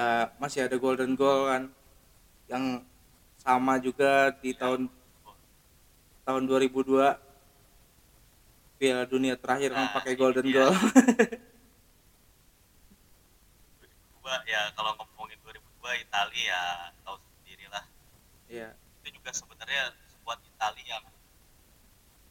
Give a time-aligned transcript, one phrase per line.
[0.00, 1.68] ya masih ada golden goal kan
[2.48, 2.80] yang
[3.36, 4.88] sama juga di tahun
[6.24, 6.88] tahun 2002
[8.80, 10.56] Piala Dunia terakhir kan Nah, pakai golden dia.
[10.56, 10.72] goal.
[14.24, 15.60] 2002 ya kalau ngomongin 2002
[16.00, 16.62] Italia ya
[17.04, 17.84] tahu sendiri lah
[18.48, 18.72] ya
[19.04, 21.04] itu juga sebenarnya skuad Italia yang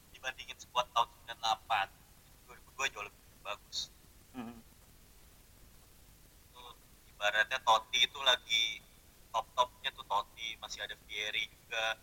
[0.09, 1.05] dibandingin skuad tahun
[1.38, 1.86] 98
[2.26, 3.80] itu 2002 jauh lebih bagus
[4.34, 4.58] mm,
[7.20, 8.80] itu ibaratnya Totti itu lagi
[9.36, 12.00] top topnya tuh Totti masih ada Vieri juga.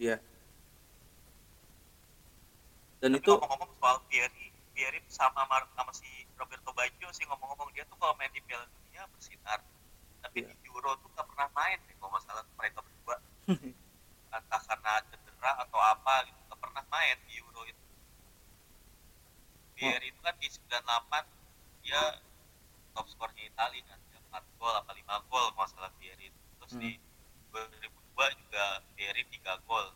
[0.00, 0.16] Ya
[3.04, 6.08] dan Tapi itu ngomong-ngomong soal Vieri tuh sama Mar- sama si
[6.40, 9.60] Roberto Baggio sih ngomong-ngomong dia tuh kalau main di Piala Dunia bersinar.
[10.24, 10.56] Tapi Iya.
[10.56, 13.16] di Euro tuh gak pernah main deh kalau masalah mereka berdua.
[14.34, 17.84] Entah karena cedera atau apa gitu gak pernah main di Euro itu.
[19.76, 21.28] Vieri itu kan di 98
[21.84, 22.24] dia
[22.96, 24.00] top skornya Italia kan
[24.34, 26.40] 4 gol apa 5 gol kalau masalah Vieri itu.
[26.58, 26.82] terus Hmm.
[26.82, 26.90] di
[27.54, 28.64] 2002 juga
[28.98, 29.86] Vieri 3 gol.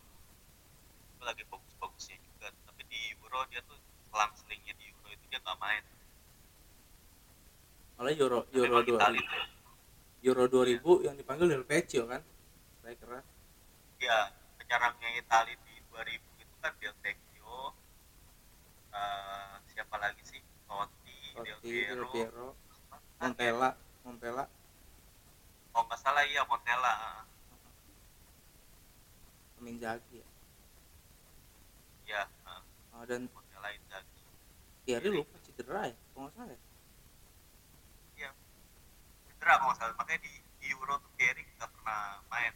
[1.11, 2.47] Itu lagi bagus-bagusnya juga.
[2.63, 3.75] Tapi di Euro dia tuh
[4.07, 5.83] selang-selingnya di Euro itu dia gak main.
[7.99, 9.45] Malah Euro Tapi Euro emang Italia 2000 tuh
[10.19, 12.23] Euro 2000 yang dipanggil Del Vecchio kan?
[12.79, 13.23] Striker
[13.99, 17.75] ya penyerangnya Italia di 2000 itu kan Del Vecchio
[18.95, 20.39] eh, siapa lagi sih?
[20.63, 22.47] Totti, Del Totti, Del Piero Piero,
[22.89, 23.69] Ah, Montella,
[24.09, 24.45] Montella,
[25.77, 26.93] oh nggak salah iya Montella
[29.53, 30.27] sama Inzaghi ya.
[32.09, 32.61] ya ah,
[32.97, 34.17] Oh, dan Montella Inzaghi
[34.83, 36.59] Thierry lupa cedera ya, kalau nggak salah ya.
[38.17, 38.29] iya
[39.29, 41.99] cedera kalau nggak salah makanya di, di Euro tuh Thierry nggak pernah
[42.33, 42.53] main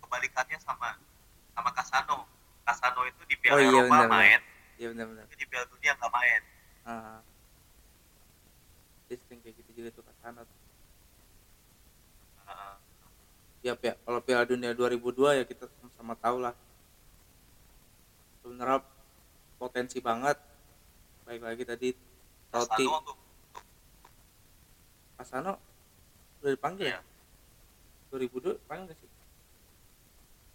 [0.00, 0.88] kebalikannya sama
[1.52, 2.24] sama Casano
[2.64, 4.16] Casano itu di Piala Oh, iya, Eropa benar, benar.
[4.16, 4.40] main
[4.74, 5.24] Iya benar-benar.
[5.30, 6.42] di Piala Dunia nggak main
[6.84, 7.20] Ah.
[9.04, 10.44] Dia sering kayak gitu juga tuh Kasano.
[10.44, 10.58] tuh.
[12.44, 12.76] Ah,
[13.64, 13.72] Ya,
[14.04, 16.52] kalau Piala Dunia 2002 ya kita sama-sama tahu lah.
[18.44, 18.84] Sebenarnya
[19.56, 20.36] potensi banget.
[21.24, 21.88] Baik lagi tadi
[22.52, 23.16] tuh
[25.16, 25.56] Kasano
[26.44, 27.00] udah dipanggil ya?
[27.00, 27.00] Iya.
[28.12, 29.10] 2002 panggil nggak sih?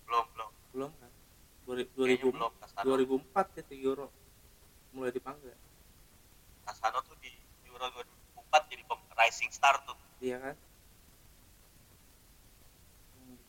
[0.05, 1.11] belum belum Belum kan?
[1.65, 4.05] Dua- Kayaknya 2000 belum Casano 2004 itu Euro
[4.93, 5.53] mulai dipanggil.
[6.61, 7.33] Casano tuh di
[7.65, 8.83] Euro 2004 jadi
[9.17, 10.55] rising star tuh Iya kan?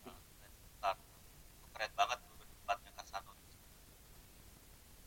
[0.05, 2.21] Nah, rising star Itu keren banget
[2.69, 3.33] 2004 nya Casano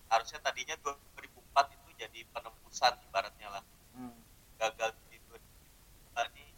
[0.10, 3.64] harusnya tadinya 2004 itu jadi penembusan ibaratnya lah
[3.94, 4.18] Hmm.
[4.58, 6.50] gagal di 2004 ini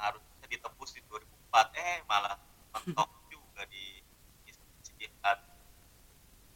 [0.00, 2.40] harusnya ditembus di 2004 eh malah
[2.72, 4.00] mentok juga di
[4.48, 5.44] disediakan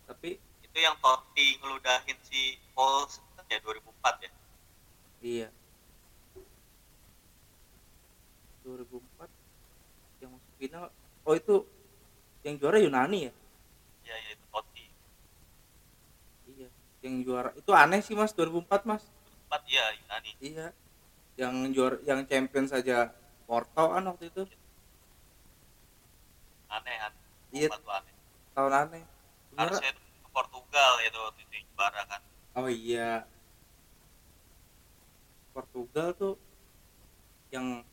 [0.08, 3.04] Tapi itu yang Totti ngeludahin si Paul
[3.52, 4.32] ya 2004 ya
[5.20, 5.48] iya.
[8.64, 10.88] 2004 yang masuk final
[11.28, 11.56] oh itu
[12.42, 13.32] yang juara Yunani ya?
[14.02, 14.84] ya ya itu Totti
[16.48, 16.68] Iya.
[17.04, 19.04] Yang juara itu aneh sih Mas 2004 Mas.
[19.52, 20.66] 2004 iya Yunani Iya.
[21.36, 23.12] Yang juara yang champion saja
[23.44, 24.48] Porto kan waktu itu.
[26.72, 27.20] aneh aneh
[27.52, 27.68] Iya.
[27.68, 28.14] 2004 tuh aneh
[28.56, 29.02] Tahun aneh.
[29.04, 30.00] Sebenarnya harusnya itu
[30.32, 32.20] Portugal itu waktu itu juara kan
[32.56, 33.28] Oh iya.
[35.52, 36.40] Portugal tuh
[37.52, 37.84] yang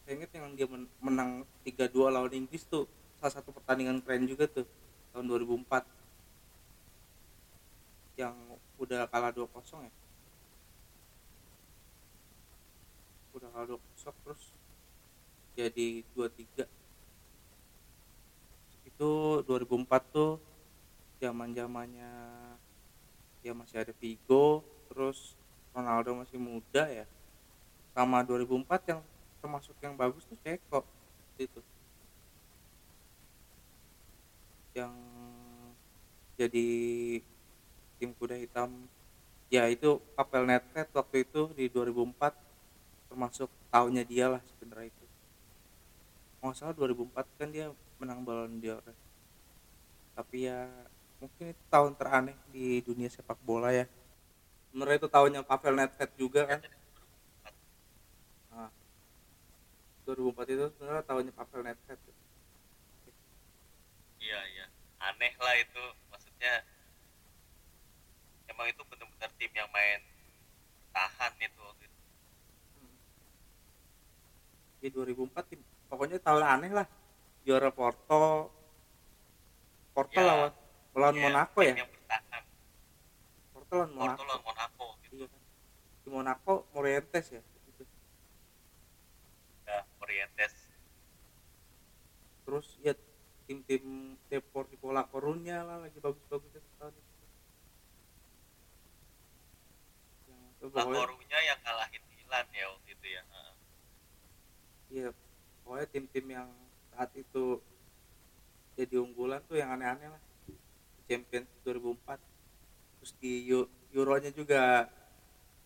[0.00, 1.30] saya inget yang dia men- menang
[1.60, 2.88] 3-2 lawan Inggris tuh
[3.24, 4.68] salah satu pertandingan keren juga tuh
[5.16, 8.36] tahun 2004 yang
[8.76, 9.48] udah kalah 2-0
[9.80, 9.88] ya?
[13.32, 14.52] Udah kalah 2-0 terus
[15.56, 16.68] jadi 2-3
[18.92, 19.10] itu
[19.48, 20.36] 2004 tuh
[21.16, 22.12] zaman zamannya
[23.40, 24.60] ya masih ada Vigo
[24.92, 25.32] terus
[25.72, 27.08] Ronaldo masih muda ya.
[27.96, 29.00] Sama 2004 yang
[29.40, 30.84] termasuk yang bagus tuh Ceko
[31.40, 31.64] itu
[34.74, 34.94] yang
[36.34, 36.66] jadi
[37.98, 38.70] tim kuda hitam.
[39.48, 42.34] Ya itu Papel Nedved waktu itu di 2004
[43.06, 45.06] termasuk tahunnya dia lah sebenarnya itu.
[46.42, 47.70] Nggak salah 2004 kan dia
[48.02, 48.82] menang Ballon ya.
[50.14, 50.70] tapi ya
[51.18, 53.86] mungkin itu tahun teraneh di dunia sepak bola ya.
[54.70, 56.60] Sebenarnya itu tahunnya Pavel Nedved juga kan.
[58.50, 58.70] Nah,
[60.06, 61.98] 2004 itu sebenarnya tahunnya Pavel Nedved
[64.24, 64.66] iya iya.
[65.04, 65.82] Aneh lah itu.
[66.08, 66.64] Maksudnya
[68.48, 70.00] emang itu benar-benar tim yang main
[70.90, 72.00] tahan itu waktu itu.
[74.80, 76.86] Di 2004 tim pokoknya tahun aneh lah.
[77.44, 78.48] Juara Porto
[79.92, 80.52] Porto Ya, lawan
[80.96, 81.74] lawan Iya, Monaco ya?
[81.76, 82.42] yang bertahan.
[83.52, 84.22] Porto lawan Porto Monaco.
[84.24, 85.14] lawan Monaco gitu.
[85.14, 85.40] Iya kan.
[86.00, 87.42] Di Monaco Morientes ya?
[87.44, 87.84] Gitu.
[89.64, 90.52] ya Corrientes
[92.44, 92.92] terus ya
[93.44, 97.12] tim-tim Deportivo La Coruña lah lagi bagus-bagus itu tahun itu
[100.28, 103.22] yang itu La pokoknya Coruña yang ngalahin Milan ya waktu itu ya
[104.94, 105.08] iya
[105.64, 106.48] pokoknya tim-tim yang
[106.94, 107.58] saat itu
[108.74, 110.22] jadi unggulan tuh yang aneh-aneh lah.
[111.06, 112.18] Champions 2004
[112.98, 114.90] terus di Eu- Euronya juga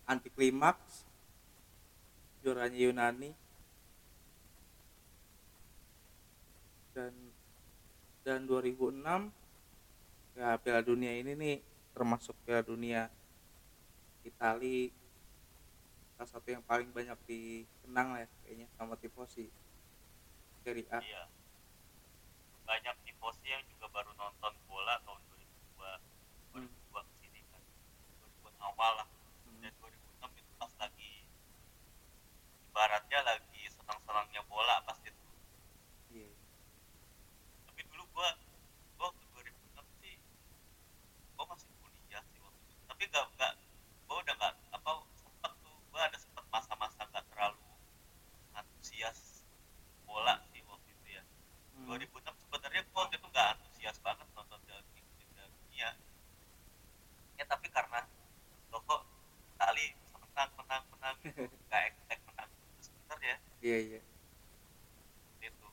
[0.04, 1.08] anti klimaks
[2.44, 3.32] juaranya Yunani.
[6.92, 7.27] Dan
[8.28, 9.00] dan 2006
[10.36, 11.56] ya Piala Dunia ini nih
[11.90, 13.08] termasuk Piala Dunia
[14.20, 14.92] Itali
[16.12, 19.48] salah satu yang paling banyak dikenang lah ya kayaknya sama tifosi.
[20.60, 21.00] Serie A.
[21.00, 21.24] Iya.
[22.60, 25.88] Banyak tifosi yang juga baru nonton bola tahun 2002
[26.52, 26.68] Hmm.
[26.68, 27.62] 2002 ke sini kan
[28.20, 29.08] 2000 awal lah
[29.46, 29.62] Hmm.
[29.62, 29.96] dan 2006
[30.36, 31.12] itu pas lagi
[32.66, 35.24] ibaratnya lagi senang-senangnya bola pas itu
[36.10, 36.28] Iya.
[37.64, 38.28] tapi dulu gua
[38.96, 40.16] gua waktu 2006 sih
[41.32, 43.52] gua masih kuliah sih waktu itu tapi gak gak
[44.04, 47.60] gua udah gak apa sempet tuh gua ada sempet masa-masa gak terlalu
[48.52, 49.44] antusias
[50.04, 51.22] bola sih waktu itu ya
[51.74, 51.86] Hmm.
[51.86, 55.88] 2006 sebenarnya gua waktu itu gak antusias banget nonton Piala ngikutin Piala dunia
[57.34, 58.00] ya tapi karena
[58.68, 59.02] loh kok
[59.54, 64.00] Itali bisa menang menang menang gitu gak expect menang sebenarnya Iya iya.
[65.40, 65.68] itu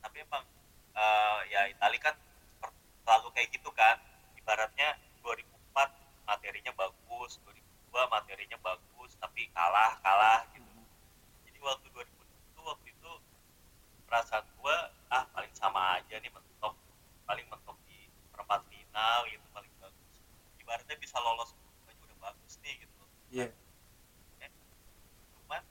[0.00, 0.44] tapi emang
[0.92, 3.98] eh, ya Itali kan seperti selalu kayak gitu kan
[4.36, 5.90] ibaratnya 2004
[6.24, 7.58] materinya bagus 2002
[8.08, 10.70] materinya bagus tapi kalah kalah gitu
[11.44, 12.14] jadi waktu 2006
[12.46, 13.10] itu waktu itu
[14.04, 14.76] perasaan gua
[15.08, 16.74] ah paling sama aja nih mentok
[17.22, 17.96] paling mentok di
[18.28, 20.16] perempat final gitu paling bagus
[20.58, 21.54] ibaratnya bisa lolos
[21.84, 23.02] aja udah bagus nih gitu
[23.32, 23.48] Iya.
[25.34, 25.62] cuman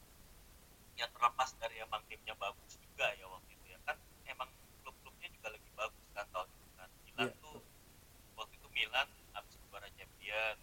[0.97, 1.05] ya
[1.91, 4.49] terlepas dari emang timnya bagus juga ya waktu itu ya kan emang
[4.81, 7.57] klub-klubnya juga lagi bagus kan tahun itu kan Milan Iya, tuh
[8.37, 10.55] waktu itu Milan habis juara champion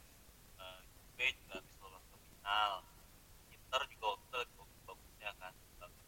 [0.58, 2.72] eh, Juve juga habis lolos ke final
[3.50, 6.00] Inter juga waktu itu lagi bagus-bagusnya kan Bagus.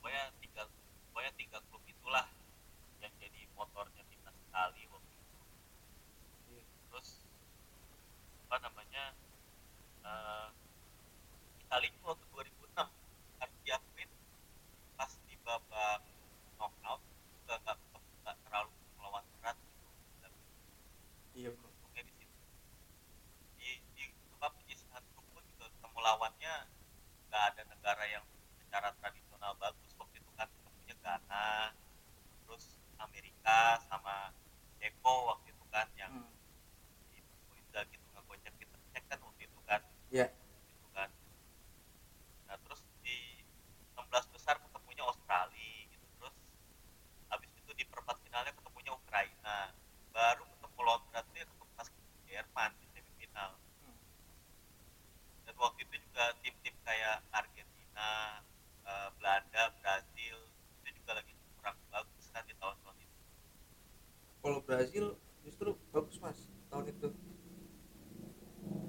[0.00, 0.62] pokoknya tiga
[1.10, 2.26] pokoknya tiga klub itulah
[2.98, 5.36] yang jadi motornya timnas Itali waktu itu
[6.48, 6.62] Iya.
[6.88, 7.08] terus
[8.44, 9.04] apa namanya
[10.02, 10.48] eh
[11.60, 12.88] Itali itu waktu 2006
[13.34, 14.08] harus diakuin
[14.94, 16.00] pas di babak
[16.54, 17.02] knockout
[17.34, 17.76] juga nggak
[18.22, 19.90] nggak terlalu melawan berat gitu
[20.22, 20.32] dan
[21.34, 21.50] Iya.
[21.50, 22.38] untungnya di situ
[23.58, 26.54] di di apa penyisihan grup pun juga ketemu lawannya
[27.26, 28.22] nggak ada negara yang
[28.56, 31.74] secara tradisional bagus waktu itu kan ketemunya Ghana
[32.46, 32.64] terus
[32.96, 34.30] Amerika sama
[34.78, 36.30] Ceko waktu itu kan yang Hmm.
[37.10, 40.30] itu Inzaghi tuh ngegocek kita cek kan waktu itu kan Iya.
[40.70, 41.10] gitu kan
[42.44, 43.42] nah terus di
[43.90, 46.36] 16 besar ketemunya Australia gitu terus
[47.26, 49.72] habis itu di perempat finalnya ketemunya Ukraina
[50.10, 51.88] baru ketemu lawan berat tuh ya ketemu pas
[52.24, 53.50] Jerman di semifinal
[53.80, 53.96] Hmm.
[55.42, 58.10] dan waktu itu juga tim-tim kayak Argentina
[58.84, 60.36] eh, Belanda Brazil
[60.78, 63.18] itu juga lagi kurang bagus kan di tahun-tahun itu
[64.38, 65.04] Kalau Brazil
[65.42, 67.08] justru bagus mas tahun itu.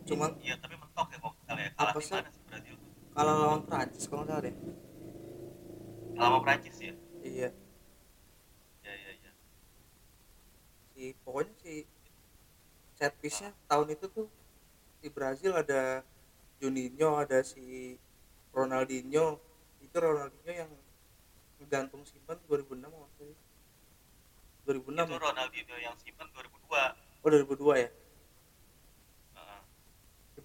[0.05, 1.69] Cuman iya tapi mentok ya kalau ya.
[1.73, 2.13] kalah Apa sih?
[2.45, 4.55] Brazil tuh kalah lawan Prancis kalau nggak salah deh.
[6.15, 6.93] kalah sama Prancis ya
[7.25, 7.49] Iya.
[8.85, 9.31] iya iya iya
[10.93, 11.73] Si pokoknya si
[12.95, 14.27] set piece-nya tahun itu tuh
[15.01, 16.05] di Brazil ada
[16.55, 17.97] Juninho, ada si
[18.55, 19.35] Ronaldinho.
[19.83, 20.71] Itu Ronaldinho yang
[21.59, 23.37] ngegantung Simon 2006 kalau nggak salah.
[24.63, 25.19] 2006 itu ya?
[25.19, 27.89] Ronaldinho yang Simon 2002 Oh 2002 ya?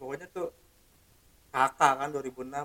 [0.01, 0.49] Ya, pokoknya tuh
[1.53, 2.65] kakak kan 2006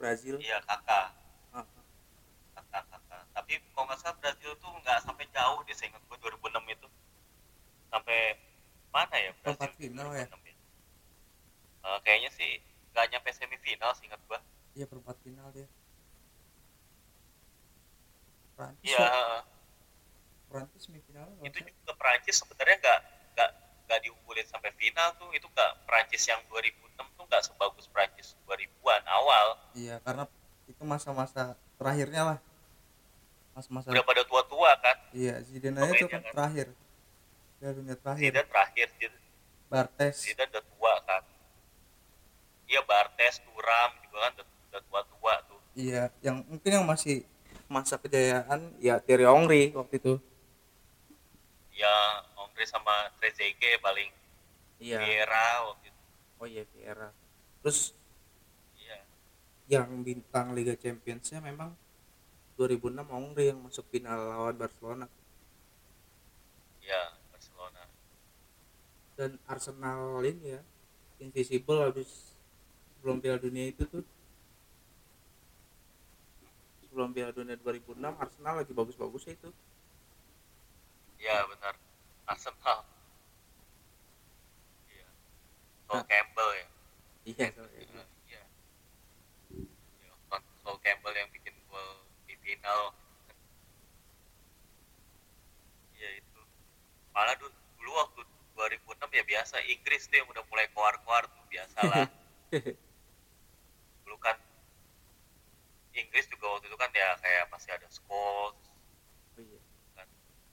[0.00, 0.40] Brazil.
[0.40, 1.12] Iya kakak
[1.52, 6.16] kakak kakak tapi kalau nggak salah Brazil tuh nggak sampai jauh deh saya ingat gue
[6.16, 6.88] 2006 itu.
[7.92, 8.40] Sampai
[8.88, 9.52] mana ya Brazil?
[9.52, 10.26] Perempat final ya?
[10.32, 10.54] 2006
[11.84, 12.50] Eh, kayaknya sih
[12.96, 14.40] nggak nyampe semifinal sih ingat gue
[14.72, 15.68] iya perempat final dia
[18.56, 19.38] Prancis iya ya?
[20.48, 23.00] Prancis semifinal itu juga Prancis sebenarnya nggak
[23.84, 29.02] nggak diunggulin sampai final tuh itu nggak Prancis yang 2006 tuh nggak sebagus Prancis 2000-an
[29.06, 29.46] awal.
[29.76, 30.24] Iya karena
[30.64, 32.38] itu masa-masa terakhirnya lah.
[33.54, 34.96] Masa-masa udah pada tua-tua kan?
[35.14, 36.32] Iya Zidane aja tuh kan kan.
[36.34, 36.66] terakhir.
[37.60, 38.22] Piala dunia terakhir.
[38.24, 39.18] Zidane terakhir Zidane.
[39.70, 40.14] Bartes.
[40.18, 41.22] Zidane udah tua kan?
[42.66, 45.60] Iya Bartes Turam juga kan udah, tua-tua tuh.
[45.78, 47.22] Iya yang mungkin yang masih
[47.68, 50.14] masa kejayaan ya Thierry Henry waktu itu.
[50.18, 50.33] ya
[52.64, 54.10] Sama Trezeguet paling
[54.80, 54.98] iya.
[55.00, 56.02] Vieira waktu itu.
[56.40, 57.08] Oh iya Vieira
[57.64, 57.96] terus
[58.76, 59.00] iya.
[59.72, 61.72] yang bintang Liga Championsnya memang
[62.60, 65.08] 2006 Ongri yang masuk final lawan Barcelona.
[66.84, 67.82] Ya Barcelona.
[69.16, 70.62] Dan Arsenal ini ya
[71.24, 72.36] invisible habis
[72.94, 74.04] sebelum Piala Dunia itu tuh.
[76.84, 79.50] Sebelum Piala Dunia 2006 Arsenal lagi bagus-bagusnya itu.
[81.18, 81.74] Ya benar
[82.28, 82.80] Arsenal
[84.88, 85.08] iya
[85.88, 86.06] Sol Nah.
[86.08, 86.66] Campbell ya
[87.24, 87.80] iya soalnya.
[87.84, 88.04] Iya.
[88.28, 88.42] Iya.
[90.64, 92.92] Sol Campbell yang bikin gol di final
[95.94, 96.40] iya itu
[97.12, 98.20] malah dulu, dulu waktu
[98.54, 102.06] 2006 ya biasa Inggris tuh yang udah mulai keluar-keluar tuh biasalah
[104.04, 104.36] dulu kan
[105.94, 109.62] Inggris juga waktu itu kan ya kayak masih ada Scholes, oh, iya.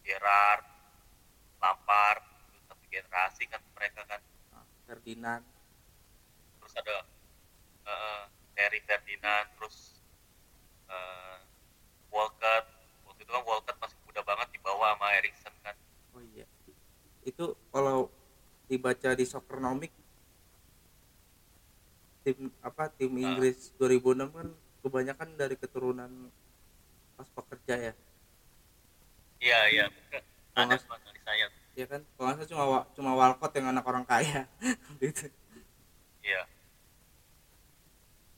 [0.05, 0.61] Gerrard,
[1.61, 2.25] Lampard,
[2.65, 4.21] satu generasi kan mereka kan.
[4.51, 5.43] Nah, Ferdinand.
[6.57, 6.95] Terus ada
[7.85, 8.23] uh,
[8.57, 10.01] Terry Ferdinand terus
[10.89, 11.37] uh,
[12.09, 12.65] Walcott.
[13.05, 15.75] Waktu itu kan Walcott masih muda banget dibawa sama Erikson kan.
[16.17, 16.45] Oh iya.
[17.21, 18.09] Itu kalau
[18.65, 19.91] dibaca di Soccernomic
[22.21, 23.33] tim apa tim Ah.
[23.33, 24.47] Inggris 2006 kan
[24.81, 26.09] kebanyakan dari keturunan
[27.17, 27.93] pas pekerja ya?
[29.41, 29.85] Iya iya.
[30.53, 30.77] Oh, ada
[31.81, 32.01] ya kan?
[32.15, 34.45] Kalau nggak salah cuma cuma Walcott yang anak orang kaya.
[35.01, 35.25] Gitu
[36.21, 36.45] iya.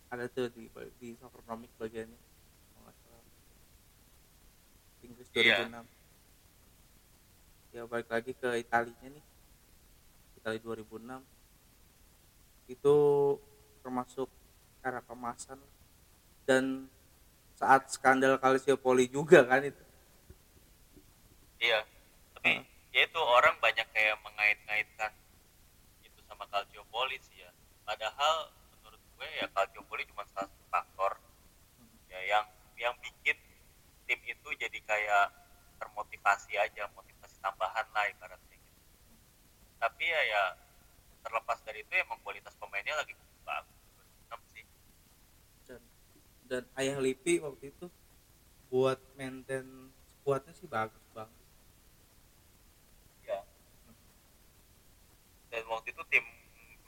[0.08, 0.72] Ada tuh di
[1.02, 1.08] di
[1.76, 2.20] bagiannya.
[2.20, 3.26] Kalau nggak salah.
[5.04, 5.68] Inggris Iya.
[5.68, 5.86] 2006
[7.74, 9.26] ya balik lagi ke Italinya nih.
[10.38, 11.26] Italia 2006
[12.70, 12.96] itu
[13.84, 14.30] termasuk
[14.86, 15.60] era kemasan
[16.46, 16.86] dan
[17.58, 19.84] saat skandal Calciopoli juga kan itu.
[21.64, 21.82] Iya.
[22.38, 22.73] Tapi Ah.
[22.94, 25.12] Ya itu orang banyak kayak mengait-ngaitkan
[26.06, 27.50] itu sama Calciopoli sih ya.
[27.84, 31.12] Padahal menurut gue ya Calciopoli cuma salah satu faktor
[32.08, 32.46] ya yang
[32.78, 33.38] yang bikin
[34.06, 35.34] tim itu jadi kayak
[35.82, 38.82] termotivasi aja motivasi tambahan lah ibaratnya gitu.
[39.82, 40.44] Tapi ya ya
[41.26, 43.78] terlepas dari itu emang kualitas pemainnya lagi bagus
[44.30, 44.66] 2006 sih.
[46.46, 47.90] Dan ayah Lipi waktu itu
[48.70, 49.90] buat maintain
[50.22, 51.44] squadnya sih bagus banget
[53.28, 53.40] ya
[55.54, 56.26] dan waktu itu tim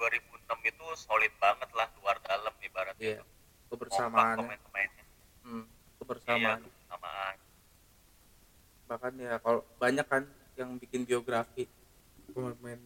[0.02, 3.20] 2006 itu solid banget lah luar dalam ibaratnya Iya.
[3.22, 3.28] tuh.
[3.30, 5.06] Kompak kebersamaannya pemain-pemainnya
[5.46, 6.60] hmm, iya kebersamaan.
[6.66, 7.36] Kebersamaan
[8.86, 10.24] bahkan ya kalau banyak kan
[10.58, 11.70] yang bikin biografi
[12.34, 12.82] pemain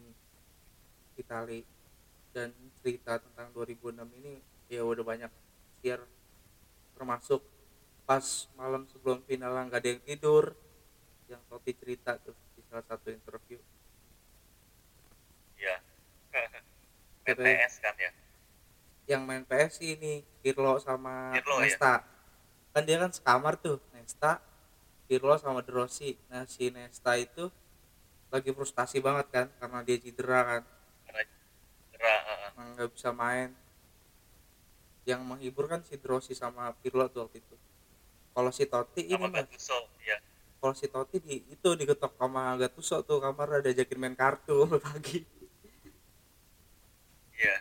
[1.16, 1.64] Itali.
[2.30, 4.38] Dan cerita tentang 2006 ini
[4.70, 5.32] ya udah banyak
[5.82, 6.06] share
[6.94, 7.42] termasuk
[8.06, 8.22] pas
[8.54, 10.54] malam sebelum final nggak ada yang tidur
[11.26, 13.58] yang Totti cerita tuh di salah satu interview
[15.58, 15.78] iya
[17.32, 18.10] Katanya- PTS kan ya?
[19.10, 21.66] Yang main PS ini Pirlo sama Pirlo, ya?
[21.66, 21.94] Nesta.
[22.70, 24.38] Kan dia kan sekamar tuh Nesta
[25.10, 26.14] Pirlo sama De Rossi.
[26.30, 27.50] Nah si Nesta itu
[28.30, 30.62] lagi frustasi banget kan karena dia cedera kan.
[32.00, 33.50] Uh, nggak bisa main.
[35.02, 37.56] Yang menghibur kan si De Rossi sama Pirlo tuh waktu itu.
[38.30, 40.16] Kalau si Totti ini sama Gattuso ya
[40.60, 45.24] kalau si Totti di itu diketok sama Gattuso tuh kamar ada ajakin main kartu pagi
[47.40, 47.56] iya.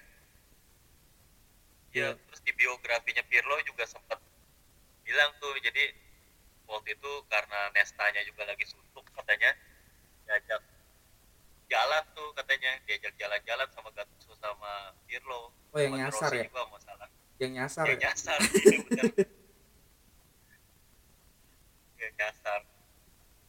[1.89, 2.07] Iya.
[2.13, 4.19] ya terus di biografinya Pirlo juga sempat
[5.07, 5.89] bilang tuh jadi
[6.69, 9.57] waktu itu karena Nestanya juga lagi suntuk katanya
[10.29, 10.61] diajak
[11.69, 15.53] jalan tuh katanya diajak jalan-jalan sama Gattuso sama Pirlo.
[15.73, 16.45] Oh yang nyasar Rossi ya?
[16.49, 17.09] juga nggak salah.
[17.39, 18.05] Yang nyasar yang ya?
[18.09, 19.05] nyasar iya bener.
[21.97, 22.59] Yang nyasar.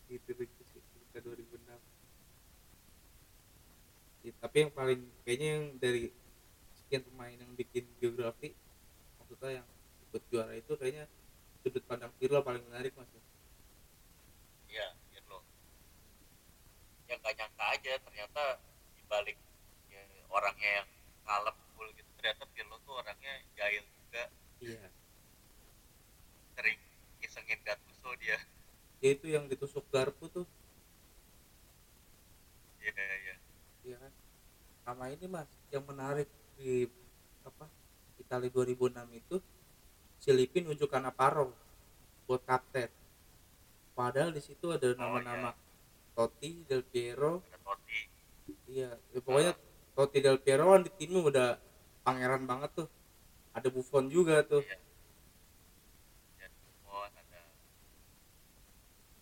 [0.09, 0.83] Itu lucu sih
[1.13, 1.61] ke 2006
[4.21, 6.13] Ya, tapi yang paling kayaknya yang dari
[6.91, 8.51] sekian pemain yang bikin biografi
[9.23, 9.67] maksudnya yang
[10.11, 11.07] ikut juara itu kayaknya
[11.63, 13.07] sudut pandang Pirlo paling menarik mas.
[14.67, 15.39] Iya Pirlo.
[17.07, 18.43] Yang gak nyangka aja ternyata
[18.99, 19.39] dibalik
[19.87, 20.03] ya,
[20.35, 20.89] orangnya yang
[21.23, 24.25] kalem cool gitu ternyata Pirlo tuh orangnya jahil juga.
[24.59, 24.91] Iya.
[26.59, 26.79] Sering
[27.23, 28.43] ngisengin Gattuso dia.
[28.99, 30.47] Dia itu yang ditusuk garpu tuh.
[32.83, 33.37] Iya iya.
[33.87, 34.13] Iya kan?
[34.83, 36.27] Sama ini mas yang menarik
[36.61, 36.85] di
[37.49, 37.65] apa
[38.21, 39.37] Italia 2006 itu
[40.21, 41.57] si Lipin unjuk Cannavaro
[42.29, 42.93] buat kapten.
[43.97, 45.57] Padahal di situ ada nama-nama
[46.13, 47.41] Totti Del Piero.
[47.65, 47.99] Totti
[48.69, 49.57] iya ya, pokoknya
[49.97, 51.49] Totti Del Piero kan di timnya udah
[52.05, 52.89] pangeran banget tuh.
[53.57, 54.61] Ada Buffon juga tuh.
[54.61, 54.79] Iya.
[56.37, 57.41] Dan Buffon ada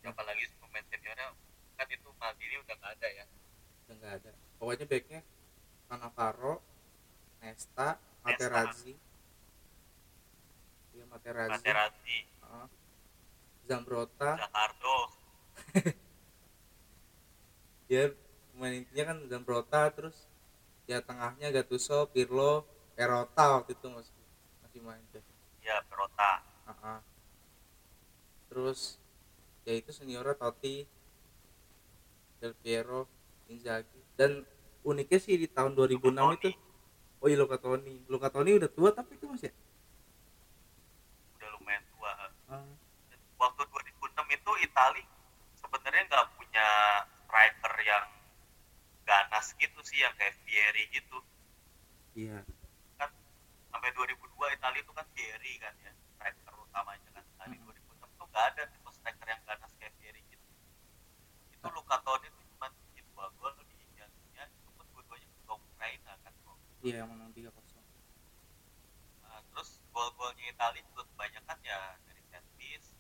[0.03, 0.45] siapa lagi?
[0.59, 1.27] Pemain seniornya?
[1.79, 3.25] Kan itu Maldini udah gak ada ya.
[3.87, 4.31] Udah nggak ada.
[4.59, 5.21] Pokoknya backnya
[5.89, 6.55] Cannavaro
[7.49, 8.93] Nesta Materazzi.
[11.09, 12.19] Materazzi, Materazzi.
[12.45, 12.69] Heeh.
[13.65, 14.97] Zambrotta Jakarta
[17.89, 18.13] dia
[18.53, 20.29] pemain intinya kan Zambrotta terus
[20.85, 24.13] ya tengahnya Gattuso Pirlo Perota waktu itu masih
[24.61, 25.25] masih main tuh.
[25.65, 27.01] Ya Perota Heeh.
[28.53, 29.01] terus
[29.65, 30.85] ya itu seniornya Totti
[32.45, 33.09] Del Piero
[33.49, 34.05] Inzaghi.
[34.21, 34.45] Dan
[34.85, 36.53] uniknya sih di tahun 2006 itu
[37.19, 37.95] oh iya Luca Toni.
[38.07, 39.51] Luca Toni udah tua tapi itu masih
[41.37, 42.13] udah lumayan tua.
[42.49, 42.65] Ah,
[43.37, 45.03] waktu 2006 itu Itali
[45.55, 46.69] sebenarnya nggak punya
[47.25, 48.07] striker yang
[49.03, 51.19] ganas gitu sih yang kayak Vieri gitu.
[52.15, 52.43] Iya
[53.69, 54.19] sampai 2002
[54.57, 57.69] Itali itu kan Vieri kan ya striker utamanya kan nah, di Hmm.
[57.69, 60.47] 2006 tuh nggak ada tipe striker yang ganas kayak Vieri gitu
[61.53, 66.13] itu Luka Toni tuh cuma bikin dua gol di jantungnya itu pun dua-duanya ke Ukraina
[66.19, 66.57] kan gol.
[66.81, 67.55] iya yang menang 3-0
[69.23, 72.91] Nah, terus gol-golnya Itali juga kebanyakan ya dari set piece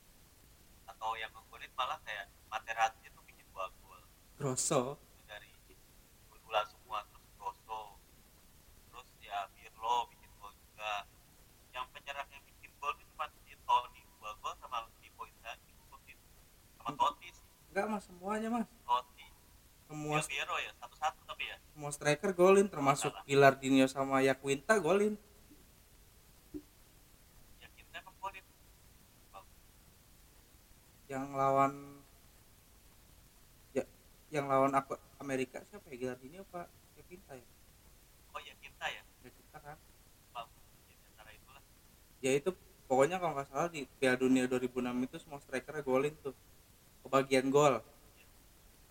[0.86, 3.98] atau yang ngegolin malah kayak Materazzi itu bikin dua gol
[4.36, 5.50] Grosso itu dari
[6.38, 7.80] bola semua terus Grosso
[8.88, 11.04] terus ya Pirlo bikin gol juga
[11.70, 16.10] yang penyerang yang bikin gol itu cuma si Toni dua gol sama Pipo Inzaghi waktu
[16.12, 16.26] itu
[16.76, 19.26] sama Totti sih enggak mas semuanya mas Totti
[19.84, 22.30] semua Del Piero ya satu-satu tapi ya semua striker
[22.98, 25.14] golin termasuk Pilardinho sama Yaquinta golin.
[31.08, 31.72] Ya yang lawan
[33.72, 33.84] ya
[34.28, 35.96] yang lawan aku Amerika siapa ya?
[35.96, 36.66] Gilardini apa
[36.98, 37.46] Yaquinta ya?
[38.34, 39.02] Oh ya kita ya?
[39.24, 39.78] Yaquinta kan.
[40.90, 41.62] Ya itulah.
[42.20, 42.50] Ya itu
[42.90, 46.34] pokoknya kalau nggak salah di Piala Dunia 2006 itu semua strikernya golin tuh.
[47.06, 47.80] Kebagian gol.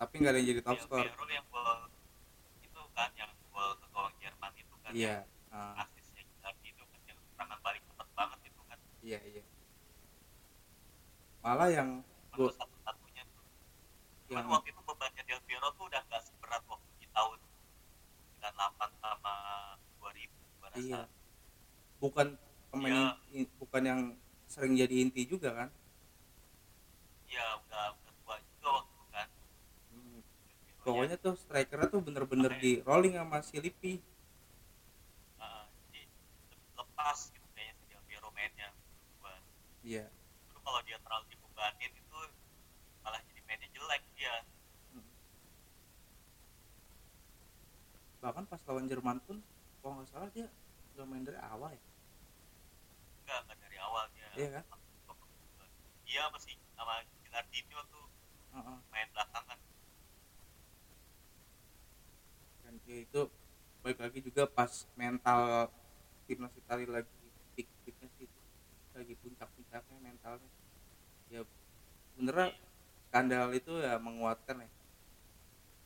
[0.00, 0.78] Tapi nggak ada yang jadi top
[1.28, 1.78] yang gol
[2.78, 5.14] itu kan yang gol ke gawang Jerman itu kan iya
[5.52, 8.78] yang ah, asisnya Inzaghi itu kan yang serangan balik cepat banget itu kan.
[9.04, 9.42] Iya iya.
[11.44, 11.90] Malah yang
[12.32, 13.44] Cuman gol satu-satunya tuh.
[14.28, 17.38] Cuman yang waktu itu bebannya Del Piero tuh udah gak seberat waktu di tahun
[18.40, 19.34] 98 sama
[19.98, 20.78] 2000 gua rasa.
[20.80, 21.00] iya.
[21.98, 22.26] Bukan
[22.70, 22.98] pemain
[23.32, 24.00] in- bukan yang
[24.48, 25.68] sering jadi inti juga kan?
[27.28, 29.28] Iya, udah udah tua juga waktu itu kan.
[29.90, 30.18] Hmm,
[30.84, 33.94] pokoknya tuh strikernya tuh bener-bener di rolling sama si Lippi
[35.38, 36.00] Ah, jadi
[36.50, 39.34] lebih lepas gitu kayaknya si Del Piero mainnya menurut gua.
[39.88, 40.04] Iya
[40.44, 42.20] Dulu kalau dia terlalu dibebanin itu
[43.00, 44.34] malah jadi mainnya jelek dia.
[48.18, 49.38] bahkan pas lawan Jerman pun
[49.80, 50.50] kalau nggak salah dia
[50.92, 51.82] udah main dari awal ya
[53.22, 54.26] Enggak, enggak dari awalnya.
[54.34, 54.64] Iya kan?
[56.02, 58.04] Dia masih sama Gilardino tuh
[58.56, 58.76] Heeh.
[58.90, 59.58] main belakangan.
[62.58, 63.20] dan ya itu
[63.80, 65.72] baik lagi juga pas mental
[66.26, 67.17] timnas Italia lagi
[68.98, 70.50] lagi puncak-puncaknya mentalnya
[71.30, 71.46] ya
[72.18, 72.50] beneran
[73.06, 74.70] skandal itu ya menguatkan ya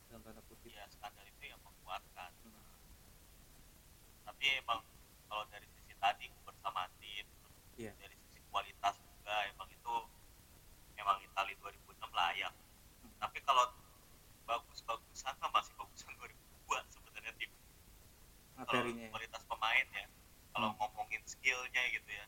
[0.09, 2.57] dalam tanda kutip ya skandal itu yang menguatkan Hmm.
[4.25, 4.81] tapi emang
[5.29, 7.25] kalau dari sisi tadi kebersamaan tim
[7.77, 7.93] Iya.
[7.97, 9.95] dari sisi kualitas juga emang itu
[10.97, 12.53] emang Itali 2006 layak
[13.01, 13.13] Hmm.
[13.21, 13.65] tapi kalau
[14.43, 19.11] bagus-bagusan mah masih bagusan 2002 sebenarnya tim kalau materinya ya.
[19.13, 20.05] kualitas pemain ya
[20.49, 20.77] kalau Hmm.
[20.81, 22.25] ngomongin skillnya gitu ya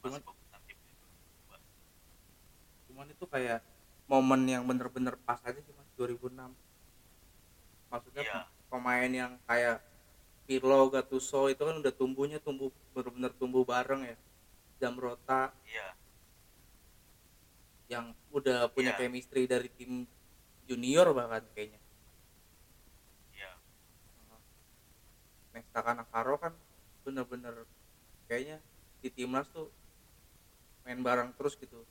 [0.00, 1.60] Cuman- 2002
[2.88, 3.60] cuman itu kayak
[4.04, 6.52] momen yang bener-bener pas aja mas 2006
[7.88, 8.40] maksudnya Iya.
[8.66, 9.78] pemain yang kayak
[10.44, 14.18] Pirlo, Gattuso itu kan udah tumbuhnya tumbuh bener-bener tumbuh bareng ya.
[14.82, 15.94] Zamrota iya.
[17.86, 18.98] Yang udah punya Iya.
[18.98, 20.10] chemistry dari tim
[20.66, 21.78] junior bahkan kayaknya.
[23.30, 23.52] Iya.
[25.54, 26.54] Nesta Kanakaro kan
[27.06, 27.62] bener-bener
[28.26, 28.58] kayaknya
[28.98, 29.70] di timnas tuh
[30.84, 31.84] main bareng terus gitu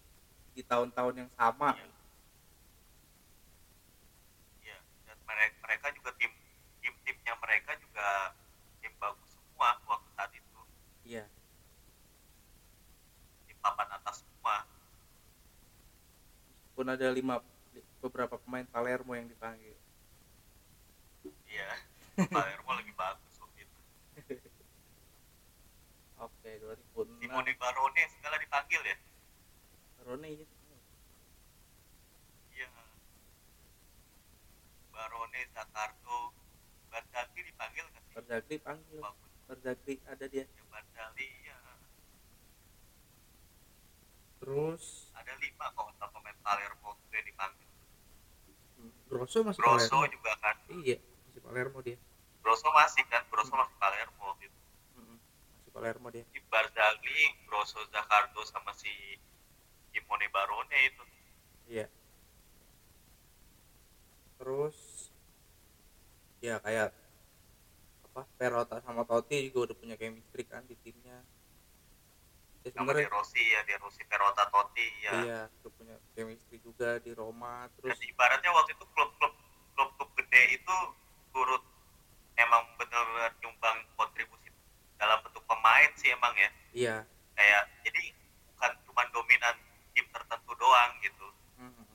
[0.53, 1.77] di tahun-tahun yang sama.
[1.77, 1.87] Iya.
[4.59, 6.31] Iya, dan mereka mereka juga tim
[6.83, 8.07] tim timnya mereka juga
[8.81, 10.59] tim bagus semua waktu saat itu.
[11.05, 11.25] Iya.
[13.47, 14.67] Tim papan atas semua.
[16.79, 17.43] pun ada lima
[17.99, 19.75] beberapa pemain Palermo yang dipanggil.
[21.43, 21.69] Iya,
[22.31, 23.79] Palermo lagi bagus waktu itu.
[26.49, 28.97] Oke 2006 Simone Barone segala dipanggil ya.
[30.01, 30.47] Rone iya.
[32.57, 32.69] Iya.
[34.89, 36.33] Barone, Zakardo,
[36.89, 38.13] Bardali dipanggil nggak sih?
[38.17, 39.29] Barzagli panggil Bagus.
[39.45, 41.59] Barzagli ada dia Ya Bardali ya.
[44.39, 47.69] terus Ada lima kok nggak pemain Palermo yang dipanggil.
[49.05, 50.55] Grosso masih Grosso Palermo juga kan.
[50.81, 50.97] iya
[51.29, 51.97] masih Palermo dia
[52.41, 54.59] Grosso masih kan, Grosso masih Palermo waktu itu.
[54.97, 56.27] Mm-mm, masih Palermo dia.
[56.35, 58.91] Di Barzagli Grosso Zaccardo sama si
[59.95, 61.03] Simone Barone itu.
[61.71, 61.87] Iya.
[64.35, 64.75] Terus
[66.43, 66.91] ya kayak
[68.11, 71.23] apa Perota sama Totti juga udah punya chemistry kan di timnya.
[72.67, 75.11] Ya sama sebenarnya Rossi ya De Rossi Perota Totti ya.
[75.23, 79.31] Iya udah punya chemistry juga di Roma terus dan ibaratnya waktu itu klub-klub
[79.79, 80.77] klub-klub gede itu
[81.31, 81.63] turut
[82.35, 83.31] emang benar-benar
[85.79, 86.49] pemain sih emang ya.
[86.75, 86.95] Iya.
[87.31, 88.03] Kayak jadi
[88.51, 89.55] bukan cuma dominan
[89.95, 91.27] tim tertentu doang gitu.
[91.55, 91.87] Mhm,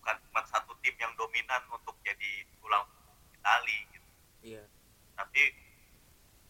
[0.00, 4.08] bukan cuma satu tim yang dominan untuk jadi tulang punggung Itali gitu.
[4.40, 4.64] Iya.
[5.12, 5.42] Tapi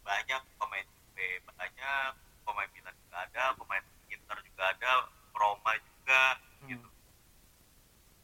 [0.06, 2.10] banyak pemain Juve banyak
[2.46, 4.90] pemain Milan juga ada pemain Inter juga ada
[5.34, 6.22] Roma juga
[6.62, 6.70] Hmm.
[6.70, 6.88] gitu.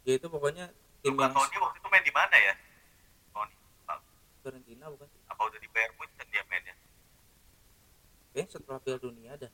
[0.06, 0.70] Ya itu pokoknya
[1.02, 2.54] tim Luka yang Toni waktu itu main di mana ya?
[3.84, 3.98] Pak,
[4.40, 6.28] Fiorentina bukan apa udah di Bayern Munchen
[8.34, 9.48] kayaknya setelah Piala Dunia ada.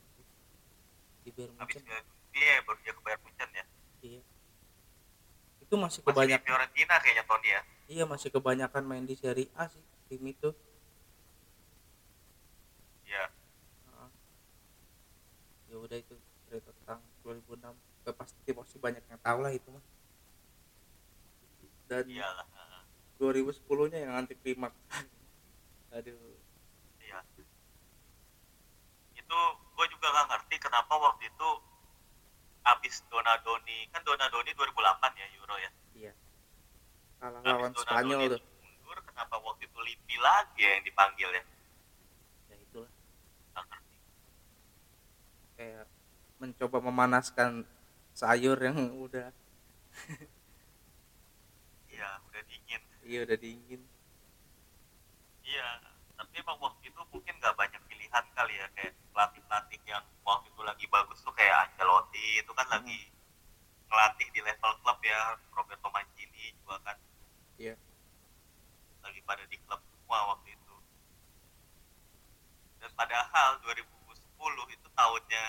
[1.21, 1.85] Di Bayern Munchen
[2.33, 3.65] dia baru dia ke Bayern Munchen ya.
[4.01, 4.23] Iya.
[5.61, 7.63] Itu masih masih di kebanyakan Fiorentina kayaknya Toni ya.
[7.91, 10.51] Iya masih kebanyakan main di Serie A sih tim itu.
[13.05, 13.29] Iya.
[13.85, 14.09] Heeh.
[15.69, 16.17] ya udah itu
[16.49, 19.85] cerita tentang 2006 Gak pasti pasti banyak yang tahu lah itu mah.
[21.85, 22.49] Dan iyalah
[23.21, 24.81] 2010 nya yang anti klimaks
[25.97, 26.17] aduh
[27.05, 27.21] iya
[29.13, 29.39] itu
[29.77, 31.51] gue juga nggak ngerti kenapa waktu itu
[32.67, 35.71] abis Donadoni kan Donadoni 2008 ya Euro ya?
[35.95, 36.13] Iya.
[37.23, 38.43] Abis lawan Spanyol tuh.
[38.59, 41.43] mundur kenapa waktu itu Lippi lagi ya yang dipanggil ya?
[42.51, 42.91] Ya itulah.
[43.55, 43.95] Nggak ngerti.
[45.55, 45.87] Kayak
[46.43, 47.63] mencoba memanaskan
[48.11, 49.31] sayur yang udah
[51.95, 52.83] iya udah dingin.
[53.07, 53.83] Iya udah dingin.
[55.47, 55.69] Iya
[56.19, 59.70] tapi emang waktu itu mungkin nggak banyak pilihan kali ya kayak pelatih pelatih
[60.61, 62.77] itu lagi bagus tuh kayak Ancelotti itu kan Hmm.
[62.77, 63.01] lagi
[63.89, 65.21] ngelatih di level klub ya
[65.57, 66.97] Roberto Mancini juga kan.
[67.57, 67.81] Iya.
[69.01, 70.75] Lagi pada di klub semua waktu itu.
[72.77, 74.21] Dan padahal 2010
[74.69, 75.45] itu tahunnya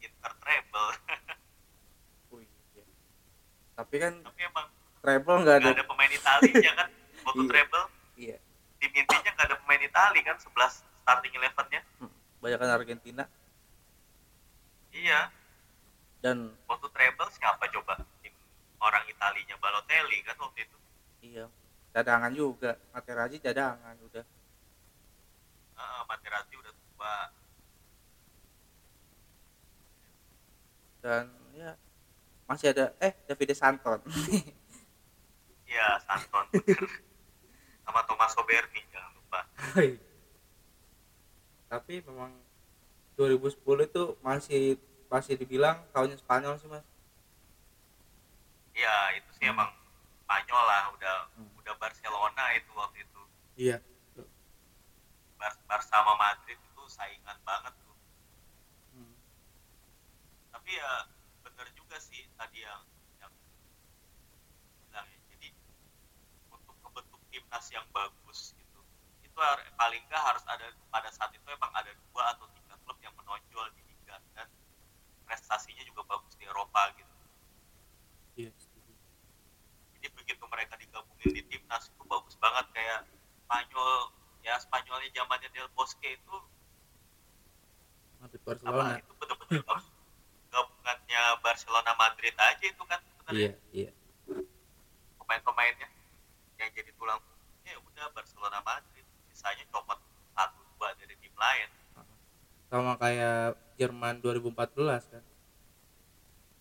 [0.00, 0.88] Inter treble.
[2.32, 2.84] Wih, iya.
[3.76, 4.66] tapi kan tapi emang
[5.00, 6.88] treble nggak ada ada pemain Italia kan
[7.28, 7.50] waktu Iya.
[7.52, 7.84] treble.
[8.16, 8.36] Iya.
[8.80, 11.84] Tim intinya nggak ada pemain Italia kan 11 starting elevennya.
[12.40, 13.28] Banyak kan Argentina
[14.94, 15.20] iya.
[16.24, 18.00] Dan waktu treble siapa coba?
[18.24, 18.32] Tim
[18.80, 20.78] orang Italinya Balotelli kan waktu itu.
[21.20, 21.44] Iya.
[21.92, 22.78] Cadangan juga.
[22.94, 24.24] Materazzi cadangan udah.
[25.76, 27.16] Ah, Materazzi udah tua.
[31.04, 31.76] Dan ya
[32.48, 34.00] masih ada eh Davide Santon.
[35.64, 36.46] Iya Santon
[37.82, 39.40] sama Tommaso Berni jangan lupa.
[41.66, 42.30] Tapi memang
[43.14, 44.62] 2010 itu masih
[45.06, 46.82] masih dibilang tahunnya Spanyol sih mas
[48.74, 49.70] iya itu sih emang
[50.24, 51.50] Spanyol lah udah Hmm.
[51.58, 53.22] udah Barcelona itu waktu itu
[53.56, 53.76] iya
[55.34, 57.96] Bar Barca sama Madrid itu saingan banget tuh
[58.92, 59.14] Hmm.
[60.50, 60.90] tapi ya
[61.42, 62.82] bener juga sih tadi yang
[63.18, 63.30] yang
[64.86, 65.48] bilang ya jadi
[66.48, 68.80] untuk membentuk timnas yang bagus gitu
[69.22, 69.38] itu
[69.74, 73.66] paling nggak harus ada pada saat itu emang ada dua atau tiga klub yang menonjol
[73.74, 74.46] di liga dan
[75.26, 77.14] prestasinya juga bagus di Eropa gitu
[78.38, 78.50] iya
[79.94, 83.00] jadi begitu mereka digabungin di timnas itu bagus banget kayak
[83.40, 83.90] Spanyol
[84.44, 86.36] ya Spanyolnya zamannya Del Bosque itu
[88.20, 89.86] Madrid apa Barcelona itu bener-bener bagus
[90.52, 93.40] gabungannya Barcelona Madrid aja itu kan sebenarnya.
[93.40, 93.90] Iya iya.
[95.18, 95.88] Pemain-pemainnya
[96.60, 99.02] yang jadi tulang punggungnya ya udah Barcelona Madrid.
[99.32, 99.98] Sisanya copot
[100.32, 101.68] satu dua dari tim lain.
[102.68, 105.24] Sama kayak Jerman 2014 kan?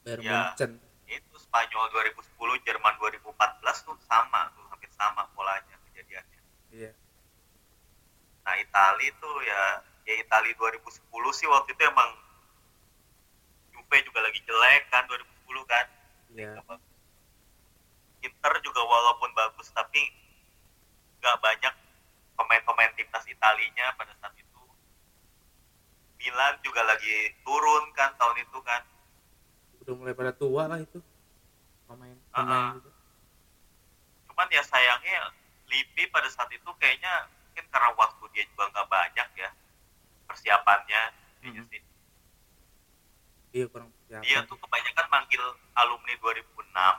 [0.03, 0.39] Bayern Iya.
[0.51, 0.71] Munchen.
[1.05, 2.25] itu Spanyol 2010
[2.65, 3.29] Jerman 2014
[3.85, 5.72] tuh sama tuh hampir sama polanya
[6.73, 6.91] iya.
[8.43, 9.61] Nah Itali tuh ya
[10.03, 10.99] ya Itali 2010
[11.31, 12.09] sih waktu itu emang
[13.71, 15.85] Juve juga lagi jelek kan 2010 kan.
[16.33, 16.53] Iya.
[18.23, 20.01] Inter juga walaupun bagus tapi
[21.21, 21.73] nggak banyak
[22.35, 24.61] pemain-pemain timnas Italinya pada saat itu.
[26.19, 28.81] Milan juga lagi turun kan tahun itu kan.
[29.83, 30.99] Udah mulai pada tua lah itu.
[31.87, 32.89] Pemain pemain gitu.
[34.33, 35.29] cuman ya sayangnya
[35.73, 39.49] Lippi pada saat itu kayaknya mungkin karena waktu dia juga nggak banyak ya
[40.25, 41.01] persiapannya
[41.41, 41.69] kayaknya Mhm.
[41.69, 41.81] sih.
[43.53, 46.93] Iya kurang persiapan dia tuh kebanyakan manggil alumni 2006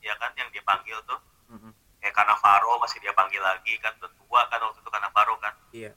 [0.00, 1.20] ya kan yang dia panggil tuh.
[1.48, 1.70] Mhm.
[2.00, 5.54] kayak Cannavaro masih dia panggil lagi kan udah tua kan waktu itu Cannavaro kan.
[5.70, 5.92] Iya.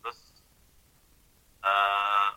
[0.00, 0.18] Terus
[1.58, 2.28] Eh,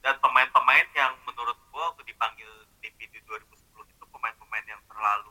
[0.00, 2.48] dan pemain-pemain yang menurut gue waktu dipanggil
[2.80, 3.52] tim di 2010
[3.84, 5.28] itu pemain-pemain yang terlalu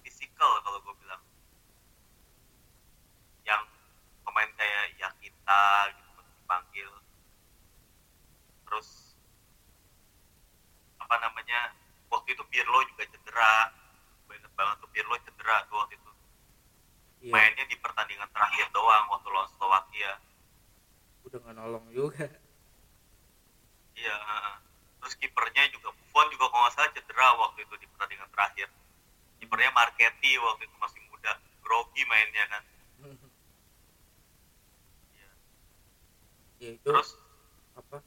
[0.00, 1.18] fisikal kalau gue bilang
[3.42, 3.62] yang
[4.22, 4.94] pemain kayak
[5.46, 6.90] Yakita gitu dipanggil.
[8.66, 9.14] Terus
[10.98, 11.70] apa namanya
[12.10, 13.70] waktu itu Pirlo juga cedera.
[14.26, 16.10] Banget banget tuh Pirlo cedera tuh waktu itu.
[17.26, 17.32] Iya.
[17.32, 20.18] Mainnya di pertandingan terakhir doang waktu lawan Slovakia.
[21.30, 22.26] Udah nggak nolong juga.
[23.96, 24.16] Iya,
[25.00, 28.68] terus kipernya juga Buffon juga kalau nggak salah cedera waktu itu di pertandingan terakhir.
[29.40, 31.32] Kipernya Marketti waktu itu masih muda,
[31.64, 32.62] grogi mainnya kan.
[35.16, 35.30] Iya.
[36.60, 37.08] Ya itu Terus
[37.76, 38.00] apa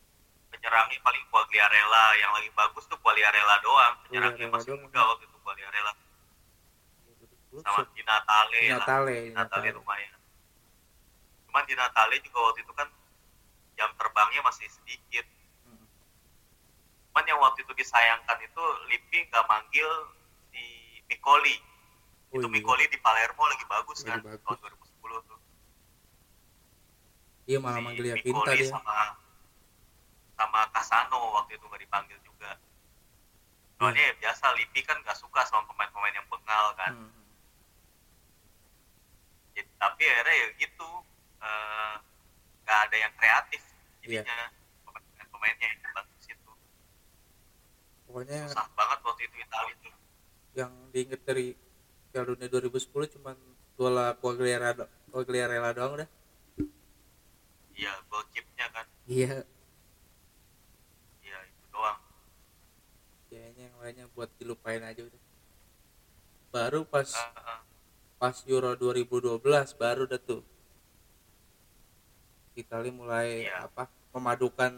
[0.50, 3.94] penyerangnya paling Quagliarella, yang lagi bagus tuh Quagliarella doang.
[4.10, 4.82] Penyerangnya Quagliarella masih doang.
[4.86, 5.94] muda waktu itu Quagliarella
[7.50, 8.78] Lu sama Di Natale Di.
[8.78, 10.18] Natale, Di Natale lumayan.
[11.50, 12.88] Cuman di Natale juga waktu itu kan
[13.74, 15.26] jam terbangnya masih sedikit.
[15.66, 15.86] Mm.
[17.10, 19.90] Cuman yang waktu itu disayangkan itu Lippi nggak manggil
[20.54, 20.62] si.
[22.30, 22.54] Oh itu iya.
[22.62, 24.42] Piccoli di Palermo lagi bagus Lagi kan bagus.
[24.46, 24.79] tahun 2010 tuh.
[27.50, 28.70] Iya malah Si manggil Yakinta Piccoli dia.
[28.70, 28.98] sama
[30.36, 32.52] sama Casano waktu itu nggak dipanggil juga.
[33.76, 36.94] Soalnya ya biasa Lippi kan nggak suka sama pemain-pemain yang bengal kan.
[36.94, 37.12] Hmm.
[39.52, 40.90] Jadi, tapi akhirnya ya gitu
[41.40, 41.94] eh,
[42.62, 43.62] nggak ada yang kreatif
[44.00, 44.24] Iya.
[44.24, 44.38] jadinya
[44.86, 46.52] pemain-pemainnya yang bagus itu
[48.06, 49.94] Pokoknya susah banget waktu itu Italia tuh.
[50.56, 51.46] yang diinget dari
[52.10, 53.38] Piala Dunia 2010 cuman
[53.74, 56.10] bola Quagliarella, Quagliarella doang udah.
[57.80, 58.86] Iya, gol chipnya kan.
[59.08, 59.48] Iya,
[61.24, 62.00] Iya, itu doang.
[63.32, 65.22] kayaknya yang lainnya buat dilupain aja udah.
[66.52, 67.62] Baru pas Eh, eh.
[68.20, 70.44] pas Euro 2012 baru dah tuh.
[72.54, 73.72] Italia mulai Iya.
[73.72, 73.88] apa?
[74.10, 74.74] memadukan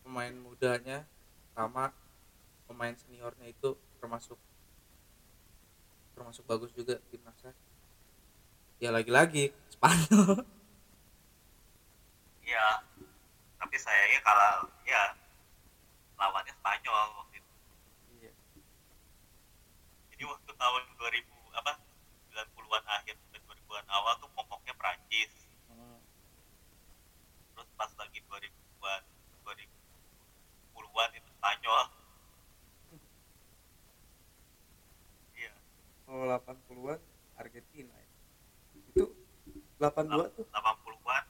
[0.00, 1.04] pemain mudanya
[1.52, 1.92] sama
[2.64, 4.40] pemain seniornya itu termasuk
[6.16, 7.52] termasuk bagus juga timnasnya.
[8.80, 10.40] Ya lagi-lagi Spanyol.
[12.50, 12.82] Iya.
[13.62, 15.14] Tapi sayangnya kalau ya
[16.18, 17.52] lawannya Spanyol waktu itu.
[18.18, 18.32] Iya.
[20.10, 21.78] Jadi waktu tahun 2000 apa
[22.34, 25.30] 90-an akhir dan 2000-an awal tuh momoknya Prancis.
[25.70, 26.02] Hmm.
[27.54, 29.02] Terus pas lagi 2000-an
[29.46, 31.86] 2010-an itu Spanyol.
[35.38, 35.54] Iya.
[36.02, 36.98] Kalau 80-an
[37.38, 38.10] Argentina ya.
[38.90, 39.14] Itu
[39.80, 41.24] 82 tuh 80-an.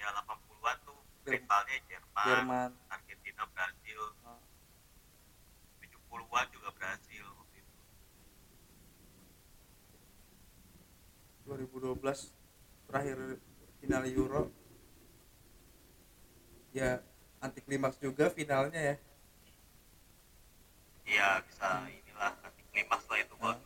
[0.00, 1.11] Ya 80-an tuh Jerman.
[1.24, 2.70] Rivalnya Jerman, Jerman.
[2.88, 4.00] Argentina, Brazil.
[4.22, 4.40] Ah.
[5.78, 7.74] 70-an juga Brazil waktu itu.
[11.44, 12.34] 2012
[12.86, 13.16] terakhir
[13.78, 14.42] final Euro
[16.72, 17.02] ya
[17.38, 18.96] anti klimaks juga finalnya ya
[21.02, 23.52] Iya bisa inilah nanti klimaks lah itu Ah.
[23.52, 23.58] bos.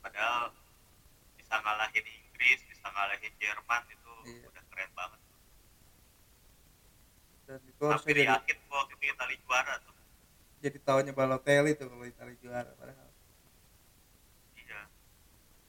[0.00, 0.54] Padahal
[1.34, 4.46] bisa ngalahin Inggris, bisa ngalahin Jerman itu Iya.
[4.48, 5.19] udah keren banget.
[7.50, 9.94] Dan itu Hampir jadi, yakin waktu itu Italia juara tuh.
[10.62, 13.10] jadi tahunnya Balotelli tuh kalau Italia juara padahal
[14.54, 14.80] Iya.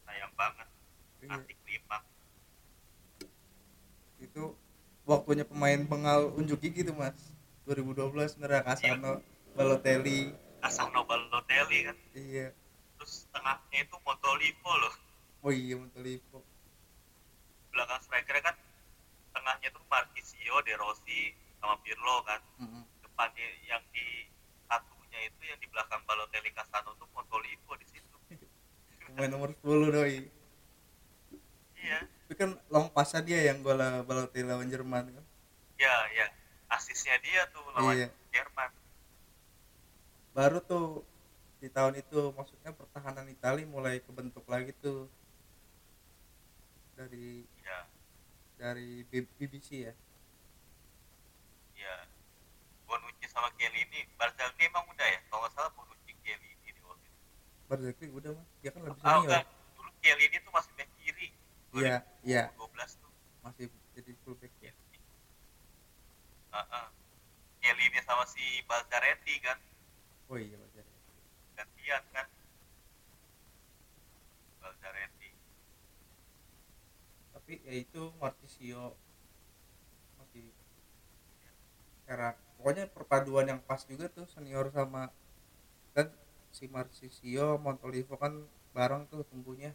[0.06, 0.68] Sayang banget
[1.20, 1.30] Iya.
[1.34, 2.06] anti klimaks.
[4.20, 4.44] itu
[5.04, 7.18] waktunya pemain bengal unjuk gigi tuh mas
[7.66, 9.18] 2012 bener Casano
[9.52, 11.98] Balotelli Asano Balotelli kan.
[12.14, 12.54] iya
[12.96, 14.94] Terus tengahnya itu Montolivo loh.
[15.42, 16.46] oh iya Montolivo
[17.74, 18.56] Belakang strikernya kan
[19.32, 22.42] tengahnya tuh Marquisio, De Rossi, sama Pirlo kan.
[22.58, 22.84] Mm-mm.
[23.00, 24.26] Depannya yang di
[24.66, 28.18] satunya itu yang di belakang Balotelli Casano tuh Montolivo di situ.
[29.06, 30.18] pemain nomor 10 doi
[31.76, 32.00] Iya.
[32.30, 35.26] itu kan long passnya dia yang gol Balotelli lawan Jerman kan
[35.76, 36.28] Ya, ya.
[36.68, 38.08] Asisnya dia tuh lawan Iya.
[38.32, 38.70] Jerman.
[40.32, 41.04] baru tuh
[41.60, 45.12] di tahun itu maksudnya pertahanan Italia mulai kebentuk lagi tuh
[46.96, 47.80] dari Ya,
[48.58, 49.94] dari BBC ya.
[52.86, 55.18] Bonucci sama Chiellini, Barzagli emang udah ya?
[55.26, 57.26] Kalau nggak salah Bonucci Chiellini di waktu itu.
[57.66, 59.44] Barzagli udah mah dia kan lebih Ah, senior enggak.
[59.74, 61.28] Dulu Chiellini tuh masih back kiri.
[61.74, 62.44] Iya, iya.
[62.54, 63.12] 2012 tuh.
[63.42, 63.66] masih
[63.98, 65.00] jadi fullback ya Chiellini.
[66.54, 66.86] Heeh.
[67.66, 69.58] Chiellini sama si Balzaretti kan
[70.30, 71.02] oh iya Barzagli
[71.58, 72.28] gantian kan.
[74.62, 75.30] Balzaretti.
[77.34, 78.94] tapi ya itu Marcisio
[80.22, 80.46] masih
[82.06, 85.10] era pokoknya perpaduan yang pas juga tuh senior sama
[85.98, 86.14] kan
[86.54, 89.74] si Marcisio Montolivo kan bareng tuh tumbuhnya.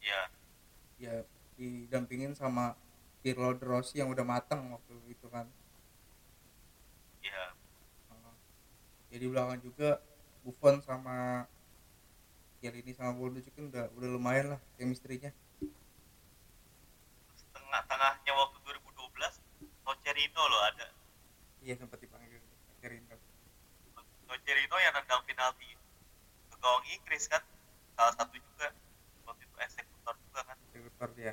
[0.00, 0.32] Ya,
[0.96, 1.14] ya
[1.60, 2.72] didampingin sama
[3.20, 5.44] Pirlo De Rossi yang udah matang waktu itu kan.
[7.20, 7.52] Ya
[9.08, 10.00] jadi belakang juga
[10.44, 11.44] Buffon sama
[12.58, 15.30] ini sama Bonucci kan udah udah lumayan lah chemistry-nya.
[17.54, 19.40] Tengah-tengahnya waktu 2012
[19.86, 20.97] Nocerino loh ada
[21.68, 22.40] iya sempat dipanggil
[22.80, 23.12] Cerino
[24.24, 25.68] Nocerino yang nendang penalti
[26.48, 27.44] ke gawang Inggris kan
[27.92, 28.72] salah satu juga.
[29.28, 30.56] Waktu itu eksekutor juga kan.
[30.72, 31.32] Eksekutor dia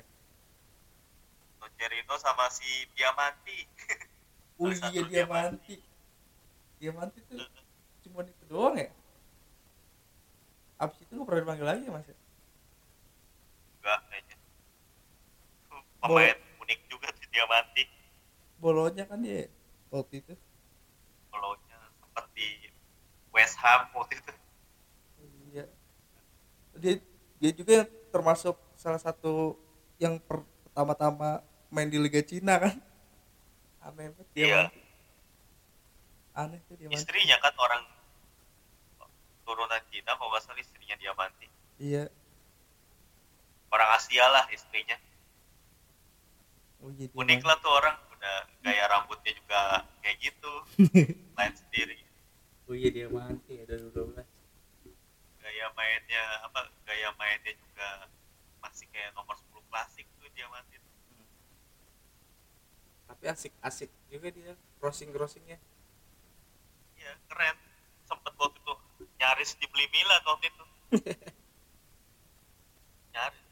[1.56, 3.64] Nocerino sama si Diamanti.
[4.60, 5.76] Oh iya satu Diamanti.
[6.80, 7.18] Diamanti.
[7.32, 7.48] Tuh
[8.04, 8.92] cuma itu doang ya?
[10.76, 12.16] Abis itu nggak pernah dipanggil lagi ya mas ya?
[13.80, 14.36] enggak kayaknya.
[16.04, 17.84] Pemain unik juga si Diamanti.
[18.60, 19.48] Bolonya kan dia
[20.02, 20.34] waktu itu?
[21.32, 22.70] Bolonya sempat di
[23.32, 24.32] West Ham waktu itu.
[25.52, 25.64] Iya.
[26.76, 26.94] Dia
[27.36, 27.76] dia juga
[28.12, 29.56] termasuk salah satu
[29.96, 31.40] yang per- pertama-tama
[31.72, 32.76] main di Liga Cina kan?
[33.80, 34.62] Aneh banget dia Iya.
[36.36, 37.82] Aneh tuh dia istrinya kan orang
[39.48, 41.48] turunan Cina kalau nggak salah istrinya Diamanti.
[41.80, 42.12] Iya.
[43.72, 45.00] Orang Asia lah istrinya.
[46.84, 47.96] Oh iya dia unik lah tuh orang
[48.62, 49.60] gaya rambutnya juga
[50.02, 50.52] kayak gitu.
[51.38, 51.98] Lain sendiri.
[52.66, 54.26] Oh iya dia Manti ya dari 12
[55.46, 58.10] gaya mainnya apa gaya mainnya juga
[58.58, 60.74] masih kayak nomor 10 klasik tuh Diamanti
[63.06, 65.62] tapi asik-asik juga dia crossing crossingnya.
[66.98, 67.56] Iya keren.
[68.02, 68.74] Sempet waktu itu
[69.16, 70.64] nyaris dibeli Milan waktu itu
[73.14, 73.46] nyaris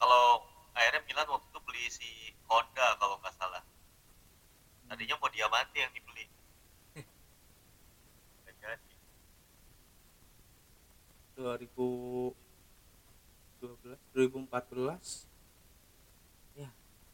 [0.00, 2.08] kalau akhirnya Milan waktu itu beli si
[2.48, 3.62] Honda kalau nggak salah
[4.88, 5.20] tadinya
[5.78, 6.26] Diamanti yang dibeli.
[8.42, 8.94] Nggak jadi.
[11.38, 12.34] 2012
[14.10, 15.30] 2014
[16.58, 16.66] ya.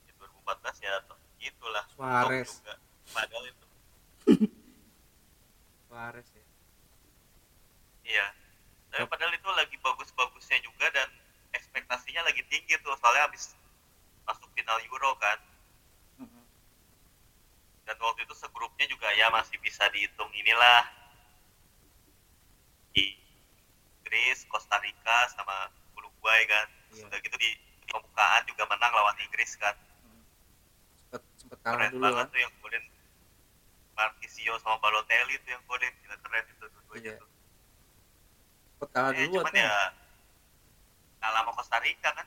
[0.08, 0.96] Ya 2014 ya
[1.44, 2.64] gitulah Suarez.
[2.64, 2.80] Juga.
[3.12, 3.66] Padahal itu.
[5.84, 6.44] Suarez ya.
[8.08, 8.32] Iya.
[8.96, 11.12] Tapi padahal itu lagi bagus-bagusnya juga dan
[11.52, 12.96] ekspektasinya lagi tinggi tuh.
[12.96, 13.52] Soalnya habis
[14.24, 15.36] masuk final Euro kan.
[17.84, 20.84] Dan waktu itu segrupnya juga ya masih bisa dihitung inilah.
[22.94, 25.68] Inggris, Costa Rica sama
[25.98, 26.66] Uruguay kan.
[26.94, 27.02] Iya.
[27.04, 27.50] sudah gitu di
[27.84, 29.74] pembukaan juga menang lawan Inggris kan.
[31.10, 32.30] Sempet sempet kalah keren dulu banget kan.
[32.30, 32.84] tuh yang golin
[33.94, 37.18] Marquisio sama Balotelli tuh yang golin gila keren itu dua-duanya Iya.
[37.18, 37.28] tuh.
[38.70, 39.74] Sempet kalah Eh, dulu cuman atau ya
[41.18, 42.26] kalah sama Costa Rica kan.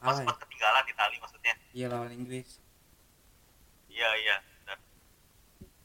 [0.00, 0.16] Kalah ya?
[0.18, 1.54] sempat ketinggalan Itali maksudnya.
[1.70, 2.48] Iya lawan Inggris
[3.94, 4.78] iya iya benar.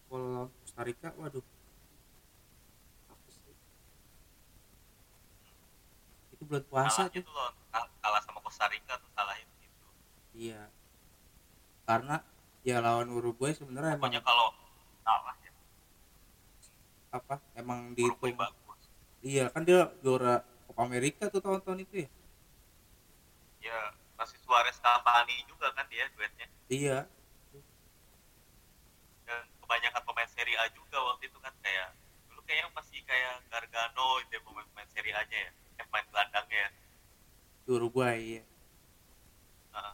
[0.10, 1.45] kalau Costa Rica waduh.
[3.06, 3.54] Apa sih?
[6.34, 7.34] Itu bulan puasa kalahnya tuh.
[7.69, 9.86] kal- kalah sama Costa Rica tuh salahnya gitu.
[10.34, 10.62] Iya.
[11.86, 12.15] Karena
[12.65, 14.48] ya lawan Uruguay sebenarnya emang pokoknya kalau
[15.06, 15.52] kalah ya.
[17.13, 17.36] Apa?
[17.54, 18.41] Emang Uruguay dihitung.
[18.41, 18.82] bagus.
[19.22, 22.10] Iya kan dia juara Copa America tuh tahun-tahun itu ya?
[23.60, 23.80] Ya
[24.15, 26.48] masih Suarez Cavani juga kan dia duetnya.
[26.69, 26.98] Iya
[29.69, 31.93] kebanyakan pemain Serie A juga waktu itu kan kayak
[32.25, 36.58] dulu kayaknya masih kayak Gargano itu ya pemain-pemain Serie A nya ya eh, pemain gelandangnya
[36.58, 36.69] ya.
[37.69, 38.43] Uruguay ya
[39.69, 39.93] Nah,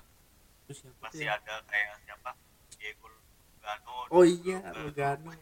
[0.64, 1.36] terus siapa masih ya?
[1.36, 2.32] ada kayak siapa?
[2.80, 4.64] Diego Lugano oh iya.
[4.80, 5.36] Lugano.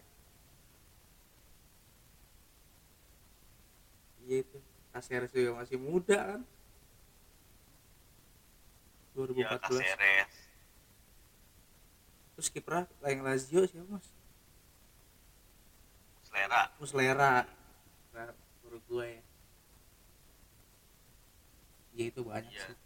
[4.26, 4.58] Iya itu
[4.90, 6.42] Caceres juga masih muda kan?
[9.14, 10.34] Ya 2014 Caceres.
[12.34, 14.10] Terus kiprah yang Lazio siapa mas
[16.34, 17.34] Muslera Muslera
[18.14, 18.30] Nah,
[18.66, 19.24] Uruguay ya.
[21.94, 22.74] Ya itu banyak Iya.
[22.74, 22.78] sih.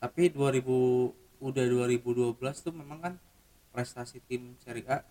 [0.00, 3.14] Tapi 2000 udah 2012 tuh memang kan
[3.68, 5.04] prestasi tim Serie A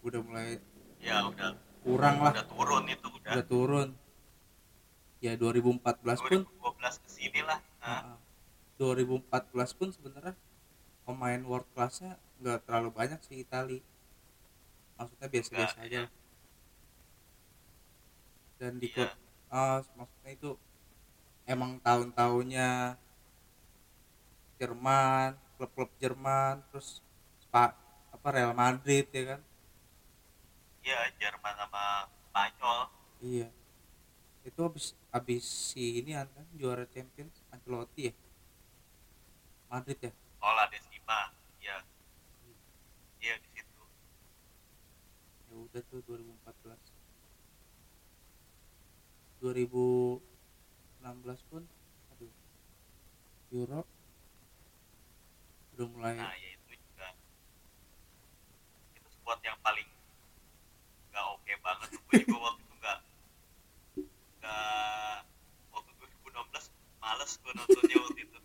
[0.00, 0.60] udah mulai
[0.98, 1.56] ya udah.
[1.84, 2.32] kurang lah.
[2.32, 3.32] Udah turun itu udah.
[3.36, 3.88] Udah turun.
[5.20, 7.60] Ya 2014 pun 2012 ke sini lah.
[7.80, 8.18] Nah, uh,
[8.76, 10.36] 2014 pun sebenarnya
[11.04, 13.80] pemain world classnya nggak terlalu banyak sih Itali.
[14.96, 16.17] Maksudnya biasa-biasa Nggak, aja iya.
[18.58, 19.06] Dan di Iya.
[19.06, 19.10] klub
[19.48, 20.50] ah, maksudnya itu
[21.48, 22.98] emang tahun-tahunnya
[24.58, 26.98] Jerman klub-klub Jerman terus
[27.38, 27.72] Spa,
[28.10, 29.40] apa Real Madrid ya kan?
[30.82, 32.80] Ya Jerman sama Spanyol.
[33.22, 33.48] Iya.
[34.42, 38.14] Itu habis habis si ini kan juara Champions Ancelotti ya?
[39.70, 40.12] Madrid ya?
[40.42, 41.32] Ola Desima
[41.62, 41.82] ya
[43.22, 43.34] iya.
[43.38, 43.82] Di situ.
[45.50, 46.87] Ya udah tuh 2014
[49.38, 50.18] 2016
[51.46, 51.62] pun
[52.10, 52.32] aduh
[53.54, 53.86] Euro
[55.78, 57.08] udah mulai nah ya itu juga.
[58.98, 59.86] Itu squad yang paling
[61.14, 61.88] nggak oke banget.
[62.02, 62.98] Gue juga waktu itu nggak
[64.42, 65.18] nggak
[65.70, 68.38] waktu 2016 males gue nontonnya waktu itu.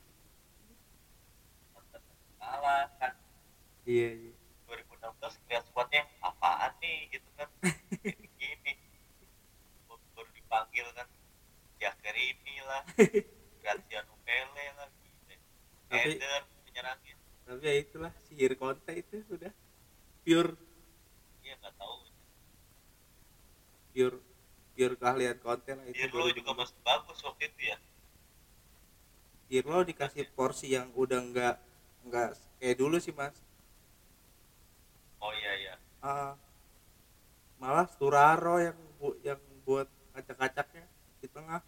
[2.38, 3.14] Kalah kan?
[3.90, 4.34] Iya iya.
[4.70, 7.50] 2016 lihat squadnya apaan nih gitu kan
[10.74, 11.08] dipanggil kan.
[11.78, 12.82] Jaker ini lah
[13.62, 15.34] Graziano Pele lah gitu.
[15.94, 19.52] Eder penyerangnya tapi ya itulah sihir konte itu sudah
[20.24, 20.56] pure.
[21.44, 21.96] Iya nggak tahu.
[23.94, 24.18] Pure
[24.74, 27.78] pure keahlian konten lah itu Pirlo juga masih bagus waktu itu ya.
[29.52, 31.56] Pirlo dikasih porsi yang udah nggak
[32.08, 32.30] nggak
[32.64, 33.36] kayak dulu sih mas.
[35.20, 35.74] Oh iya iya.
[36.00, 36.40] Ah,
[37.60, 40.86] malah Sturaro yang bu, yang buat acak-acaknya
[41.22, 41.62] di tengah.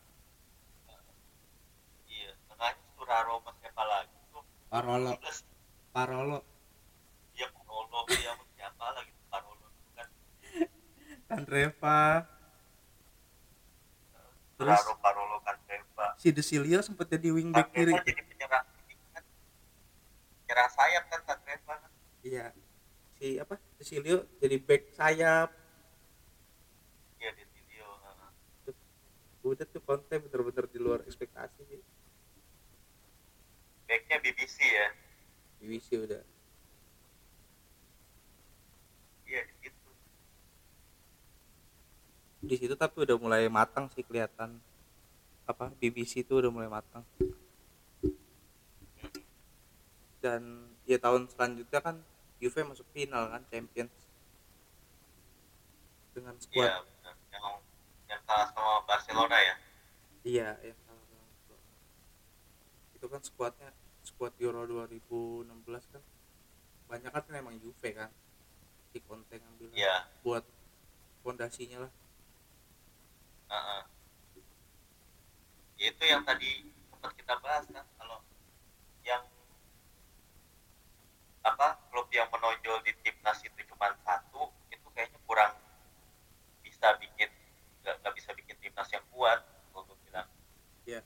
[2.05, 4.43] Iya tengahnya Sturaro sama siapa lagi tuh.
[4.69, 5.11] Parolo.
[5.17, 5.41] 11
[5.89, 6.39] Parolo.
[7.33, 7.99] Dia Parolo.
[8.05, 9.25] Dia sama siapa lagi tuh?
[9.33, 9.67] Parolo
[9.97, 10.07] kan.
[11.25, 12.01] Kandreva
[14.55, 17.91] terus Sturaro Parolo kan Kandreva si Desilio sempat jadi wingback kiri.
[17.97, 18.65] Kandreva jadi penyerang
[19.11, 19.23] kan.
[20.45, 21.91] Penyerang sayap kan Kandreva kan.
[22.21, 22.45] Iya.
[23.17, 23.57] Si apa?
[23.81, 25.65] Desilio jadi back sayap
[27.25, 28.29] iya di video nah.
[29.53, 31.81] Udah tuh konten bener-bener di luar ekspektasi sih.
[33.85, 34.87] Backnya BBC ya?
[35.61, 36.23] Divisi udah.
[39.25, 39.89] Iya di situ
[42.45, 44.57] di situ tapi udah mulai matang sih kelihatan.
[45.45, 47.05] Apa BBC itu udah mulai matang.
[50.21, 52.01] Dan ya tahun selanjutnya kan
[52.41, 53.93] Juve masuk final kan Champions.
[56.17, 56.94] Dengan squad yang
[58.15, 59.55] yang kalah sama Barcelona ya?
[60.23, 61.67] Iya yang kalah sama Barcelona.
[62.95, 63.69] itu kan squadnya
[64.01, 65.51] squad Euro 2016
[65.91, 66.01] kan.
[66.87, 68.09] Banyak kan emang Juve kan?
[68.89, 70.07] Si Conte ngambil iya.
[70.21, 70.47] buat
[71.21, 71.91] fondasinya lah.
[73.45, 73.81] Heeh.
[75.75, 78.23] Ya, itu yang tadi sempat kita bahas kan kalau
[79.03, 79.21] yang
[81.43, 85.53] apa klub yang menonjol di timnas itu cuma satu itu kayaknya kurang
[86.63, 87.29] bisa bikin
[87.83, 90.25] nggak nggak bisa bikin timnas yang kuat kalau gue bilang
[90.83, 91.03] ya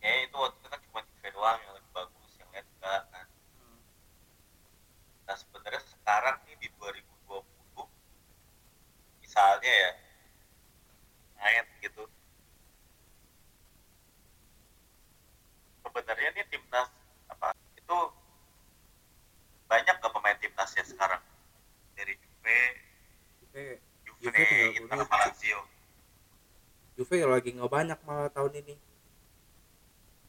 [0.00, 3.26] ya itu waktu itu kan cuma Juve doang yang lebih bagus yang lain enggak kan
[3.52, 3.80] Hmm.
[5.22, 7.84] nah sebenarnya sekarang nih di 2020
[9.20, 9.92] misalnya ya
[11.36, 12.08] main gitu
[15.82, 16.88] sebenarnya nih timnas
[17.28, 17.98] apa itu
[19.66, 21.22] banyak gak pemain timnasnya sekarang
[21.94, 22.60] dari Juve
[23.40, 23.64] Juve
[24.04, 25.02] Juve, Juve tinggal Inter Bonucci.
[25.02, 25.60] sama Lazio
[26.92, 28.74] Juve lagi nggak banyak malah tahun ini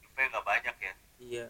[0.02, 1.46] Juve nggak banyak ya iya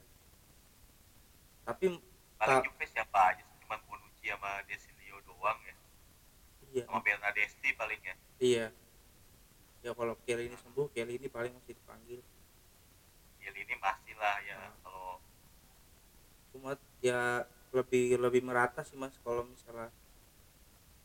[1.64, 1.96] tapi
[2.36, 3.58] paling Ta- Juve siapa aja sih?
[3.64, 5.76] cuman Bonucci sama Desilio doang ya
[6.68, 8.66] iya sama Bernadesti paling ya iya
[9.80, 12.20] ya kalau Kelly ini sembuh Kelly ini paling masih dipanggil
[13.38, 14.72] Gil ini masih lah ya Nah.
[14.82, 15.20] kalau
[16.50, 17.44] cuma ya
[17.74, 19.90] lebih lebih merata sih mas kalau misalnya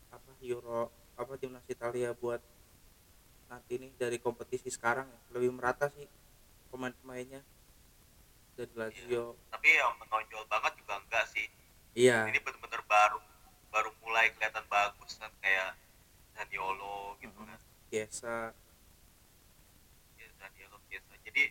[0.09, 0.86] apa Euro
[1.16, 2.38] apa timnas Italia buat
[3.49, 5.11] nanti nih dari kompetisi sekarang.
[5.11, 6.07] Ya lebih merata sih
[6.70, 7.42] pemain-pemainnya.
[8.59, 9.38] Dari Lazio.
[9.55, 11.46] tapi yang menonjol banget juga enggak sih.
[11.94, 12.26] Iya.
[12.26, 13.18] Ini bener-bener baru
[13.70, 15.78] baru mulai kelihatan bagus kan kayak
[16.34, 17.59] Zaniolo gitu kan.
[17.90, 18.55] Biasa.
[20.18, 21.12] Ya, Zaniolo biasa.
[21.22, 21.42] Jadi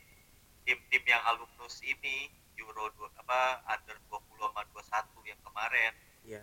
[0.68, 2.28] tim-tim yang alumnus ini
[2.58, 5.94] Euro dua, apa under 20 sama 21 yang kemarin.
[6.26, 6.42] Iya.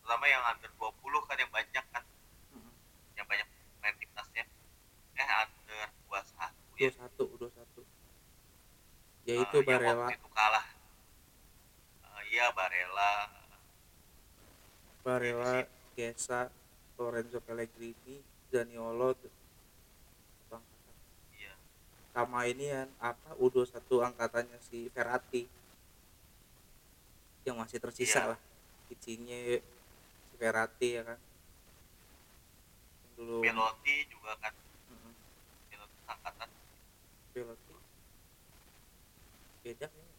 [0.00, 2.02] Terutama yang under 20 kan yang banyak kan
[2.50, 2.72] Mm-mm.
[3.14, 3.46] yang banyak
[3.78, 4.44] main timnasnya
[5.20, 6.48] eh under 21 dua
[6.80, 7.82] ya satu dua satu.
[9.28, 10.08] Ya Eh, itu yang Barella.
[10.08, 10.66] waktu itu kalah.
[12.08, 13.12] Eh, iya Barella.
[15.04, 16.48] Barella Chiesa
[16.96, 19.16] Lorenzo Pellegrini Zaniolo
[21.32, 21.52] iya.
[22.12, 23.76] Sama ini kan apa U21
[24.12, 25.44] angkatannya si Verratti.
[27.44, 28.30] Yang masih tersisa Iya.
[28.36, 28.40] lah.
[28.90, 29.60] Insigne
[30.28, 31.18] si Verratti ya kan.
[33.20, 34.52] Dulu Belotti juga kan
[37.30, 37.74] Belotti
[39.60, 40.10] beda ya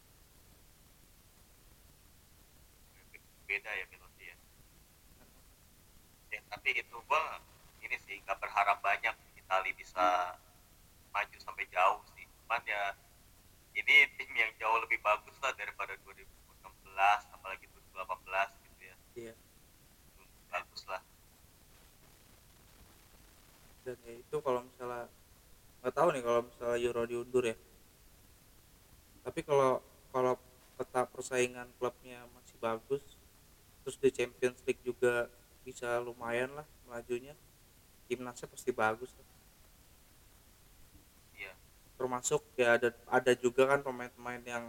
[3.52, 4.36] beda ya Belotti ya.
[6.32, 7.36] Ya tapi itu gua
[7.84, 10.38] ini sih nggak berharap banyak Itali bisa
[11.12, 12.24] maju sampai jauh sih.
[12.24, 12.96] Cuman ya
[13.76, 16.24] ini tim yang jauh lebih bagus lah daripada 2016
[17.36, 18.96] apalagi 2018 gitu ya.
[19.20, 19.34] Iya.
[20.48, 21.02] Bagus lah.
[23.84, 25.12] Dan ya itu kalau misalnya
[25.82, 27.56] nggak tahu nih kalau misalnya Euro diundur ya.
[29.26, 29.82] Tapi kalau
[30.14, 30.38] kalau
[30.78, 33.02] peta persaingan klubnya masih bagus
[33.82, 35.26] terus di Champions League juga
[35.66, 37.34] bisa lumayan lah melajunya
[38.06, 39.26] timnasnya pasti bagus lah.
[41.34, 41.52] iya.
[41.98, 44.64] Termasuk ya ada ada juga kan pemain-pemain yang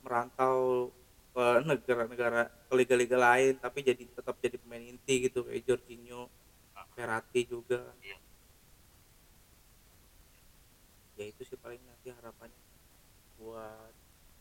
[0.00, 0.88] merantau
[1.36, 6.32] ke negara-negara ke liga-liga lain tapi jadi tetap jadi pemain inti gitu kayak Jorginho,
[6.72, 7.92] Ah, Verratti juga.
[8.00, 8.16] Iya
[11.20, 12.56] ya itu sih paling nanti harapannya
[13.36, 13.92] buat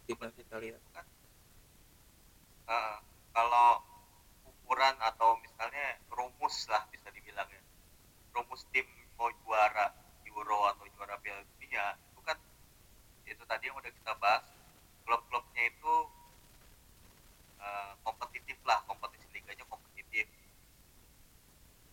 [0.08, 0.80] timnas Italia.
[2.72, 3.04] Ah,
[3.36, 3.84] kalau
[4.48, 7.60] ukuran atau misalnya rumus lah bisa dibilang ya.
[8.32, 8.88] Rumus tim
[9.20, 9.92] mau juara
[10.24, 12.40] Euro atau juara Piala Dunia itu kan
[13.28, 14.48] itu tadi yang udah kita bahas
[15.04, 15.96] klub-klubnya itu
[17.60, 20.32] eh, kompetitif lah kompetisi liganya kompetitif.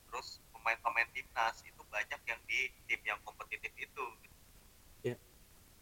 [0.07, 4.07] Terus pemain-pemain timnas itu banyak yang di tim yang kompetitif itu
[5.07, 5.17] ya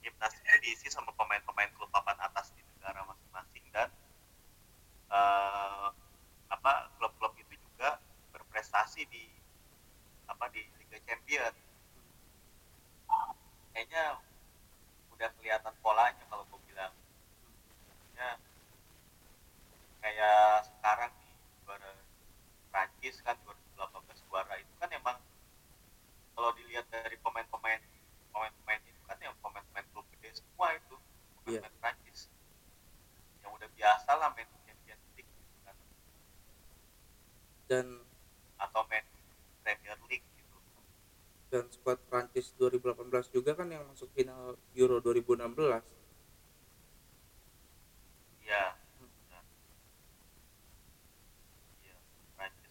[0.05, 3.93] timnas itu diisi sama pemain-pemain klub papan atas di negara masing-masing dan
[5.13, 5.87] eh,
[6.49, 8.01] apa klub-klub itu juga
[8.33, 9.29] berprestasi di
[10.25, 11.53] apa di Liga Champion
[13.71, 14.17] kayaknya
[15.13, 16.95] udah kelihatan polanya kalau gue bilang
[18.17, 18.41] ya
[20.01, 21.93] kayak sekarang nih juara
[22.71, 25.19] Prancis kan 2018 juara itu kan emang
[26.33, 27.83] kalau dilihat dari pemain-pemain
[28.31, 30.97] pemain-pemain itu kan yang pemain-pemain klub gede semua itu
[31.45, 31.61] Iya.
[31.61, 32.31] pemain-pemain Prancis
[33.43, 35.77] yang udah biasa lah main di Champions League gitu kan
[37.69, 37.87] dan
[38.57, 39.05] atau main
[39.63, 40.59] Premier League gitu
[41.51, 41.65] dan
[42.45, 45.49] Prancis 2018 juga kan yang masuk final Euro 2016
[48.45, 49.45] iya benar.
[51.81, 51.97] iya
[52.37, 52.69] Prancis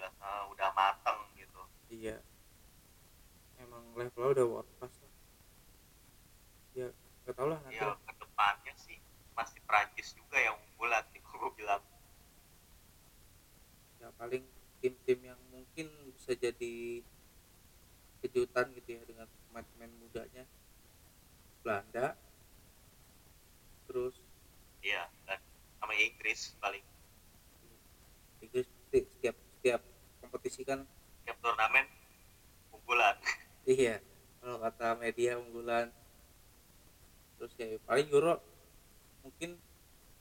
[0.00, 1.60] 2016 ah, udah mateng gitu
[1.92, 2.16] iya
[3.60, 5.12] emang levelnya udah world class lah
[6.72, 6.88] ya
[7.28, 8.00] gak tau lah nanti ya lah.
[8.00, 8.96] ke depannya sih
[9.36, 11.84] masih Prancis juga yang unggulan sih kalau gue bilang
[14.00, 14.44] ya paling
[14.80, 17.04] tim-tim yang mungkin bisa jadi
[18.20, 20.44] kejutan gitu ya dengan pemain-pemain mudanya
[21.64, 22.16] Belanda
[23.88, 24.14] terus
[24.84, 25.40] iya dan
[25.80, 26.84] sama Inggris paling
[28.44, 29.82] Inggris pasti setiap setiap
[30.20, 30.84] kompetisi kan
[31.24, 31.88] tiap turnamen
[32.76, 33.16] unggulan
[33.64, 33.98] iya
[34.44, 35.88] kalau kata media unggulan
[37.40, 38.38] terus ya paling Euro
[39.26, 39.58] mungkin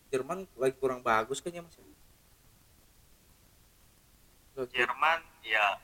[0.10, 1.86] Jerman lagi kurang bagus kayaknya mas ya.
[4.74, 5.78] Jerman ya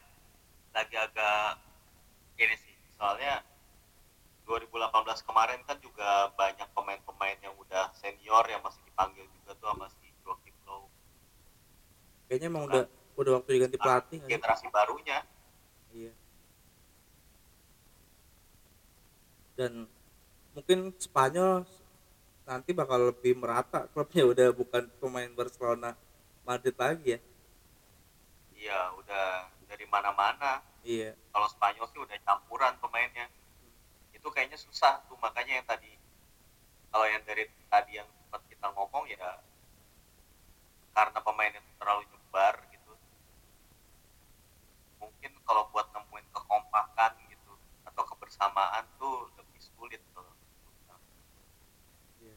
[0.74, 1.62] lagi agak
[2.42, 3.46] ini sih soalnya
[4.50, 9.86] 2018 kemarin kan juga banyak pemain-pemain yang udah senior yang masih dipanggil juga tuh sama
[10.02, 10.90] si Joachim Low
[12.26, 12.84] kayaknya emang udah
[13.16, 14.28] udah waktu diganti pelatih sih?
[14.28, 15.22] generasi barunya
[15.94, 16.12] iya
[19.56, 19.88] dan
[20.56, 21.68] mungkin Spanyol
[22.48, 25.92] nanti bakal lebih merata klubnya udah bukan pemain Barcelona
[26.48, 27.20] Madrid lagi ya?
[28.56, 30.64] Iya udah dari mana-mana.
[30.88, 31.12] Iya.
[31.36, 33.28] Kalau Spanyol sih udah campuran pemainnya.
[34.16, 35.92] Itu kayaknya susah tuh makanya yang tadi
[36.88, 39.44] kalau yang dari tadi yang sempat kita ngomong ya
[40.96, 42.94] karena pemainnya terlalu nyebar gitu.
[45.04, 47.54] Mungkin kalau buat nemuin kekompakan gitu
[47.84, 50.24] atau kebersamaan tuh lebih sulit tuh
[52.24, 52.36] iya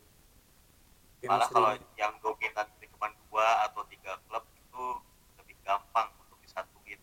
[1.26, 4.84] malah kalau yang dominan itu cuma dua atau tiga klub itu
[5.42, 7.00] lebih gampang untuk disatuin.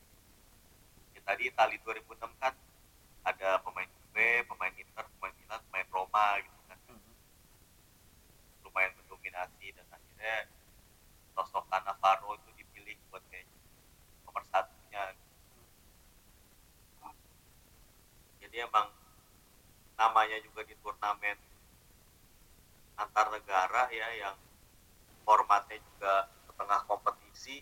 [1.12, 2.56] Ya, tadi Itali 2006 kan
[3.28, 6.80] ada pemain Juve, pemain Inter, pemain Milan, pemain Roma gitu kan.
[6.88, 7.14] Mhm.
[8.64, 10.48] lumayan mendominasi dan akhirnya
[11.36, 13.48] sosok Cannavaro itu dipilih buat kayak
[14.24, 15.12] nomor satunya.
[18.40, 18.88] Jadi emang
[19.96, 21.36] namanya juga di turnamen
[22.96, 24.36] antar negara ya yang
[25.28, 27.60] formatnya juga setengah kompetisi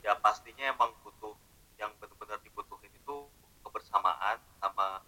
[0.00, 1.36] ya pastinya emang butuh
[1.76, 3.28] yang benar-benar dibutuhin itu
[3.64, 5.00] kebersamaan sama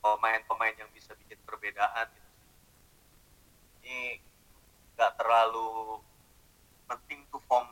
[0.00, 2.30] pemain-pemain yang bisa bikin perbedaan gitu.
[3.84, 4.20] Ini
[4.96, 6.00] nggak terlalu
[6.88, 7.68] penting tuh form.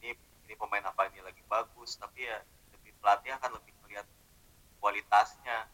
[0.00, 0.16] Ini
[0.48, 2.40] ini pemain apa ini lagi bagus tapi ya
[2.76, 4.08] lebih pelatih akan lebih melihat
[4.80, 5.68] kualitasnya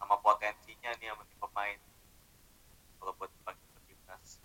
[0.00, 1.78] sama potensinya nih sama nih pemain
[3.00, 4.40] kalau buat dipanggil ke timnas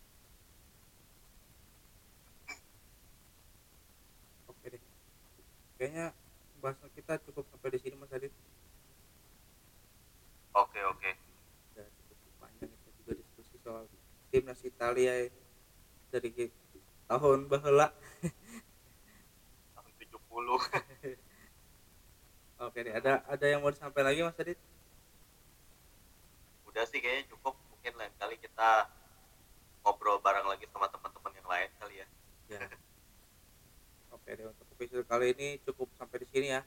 [4.48, 4.84] oke deh
[5.80, 6.06] kayaknya
[6.62, 8.34] bahasan kita cukup sampai di sini Mas Adit
[10.54, 11.12] oke oke
[11.74, 13.90] udah cukup panjang kita juga diskusi soal
[15.02, 15.28] ini
[16.12, 16.30] dari
[17.08, 17.90] tahun bahula
[19.76, 20.22] tahun 70
[22.62, 24.60] oke deh ada ada yang mau disampaikan lagi Mas Adit
[26.68, 28.88] udah sih kayaknya cukup mungkin lain kali kita
[29.84, 32.08] ngobrol bareng lagi sama teman-teman yang lain kali ya.
[32.48, 32.62] Ya.
[34.14, 36.62] Oke deh untuk episode kali ini cukup sampai di sini ya.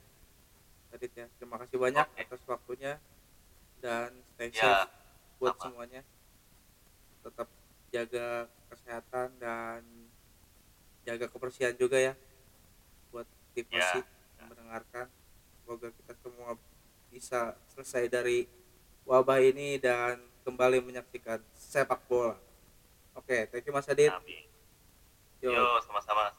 [0.93, 1.25] Adit ya.
[1.39, 2.21] Terima kasih banyak Oke.
[2.21, 2.99] atas waktunya
[3.81, 4.93] dan stay Ya, safe
[5.39, 5.63] buat sama.
[5.71, 6.01] semuanya.
[7.95, 9.79] Jaga kesehatan dan
[11.07, 12.11] jaga kebersihan juga ya
[13.07, 13.23] buat
[13.55, 14.03] tipasi Ya.
[14.35, 15.07] yang mendengarkan.
[15.63, 16.59] Semoga kita semua
[17.07, 18.51] bisa selesai dari
[19.07, 22.35] wabah ini dan kembali menyaksikan sepak bola.
[23.15, 24.11] Oke, thank you Mas Adit.
[24.11, 24.43] Amin.
[25.39, 26.35] Yo, Yo, sama-sama.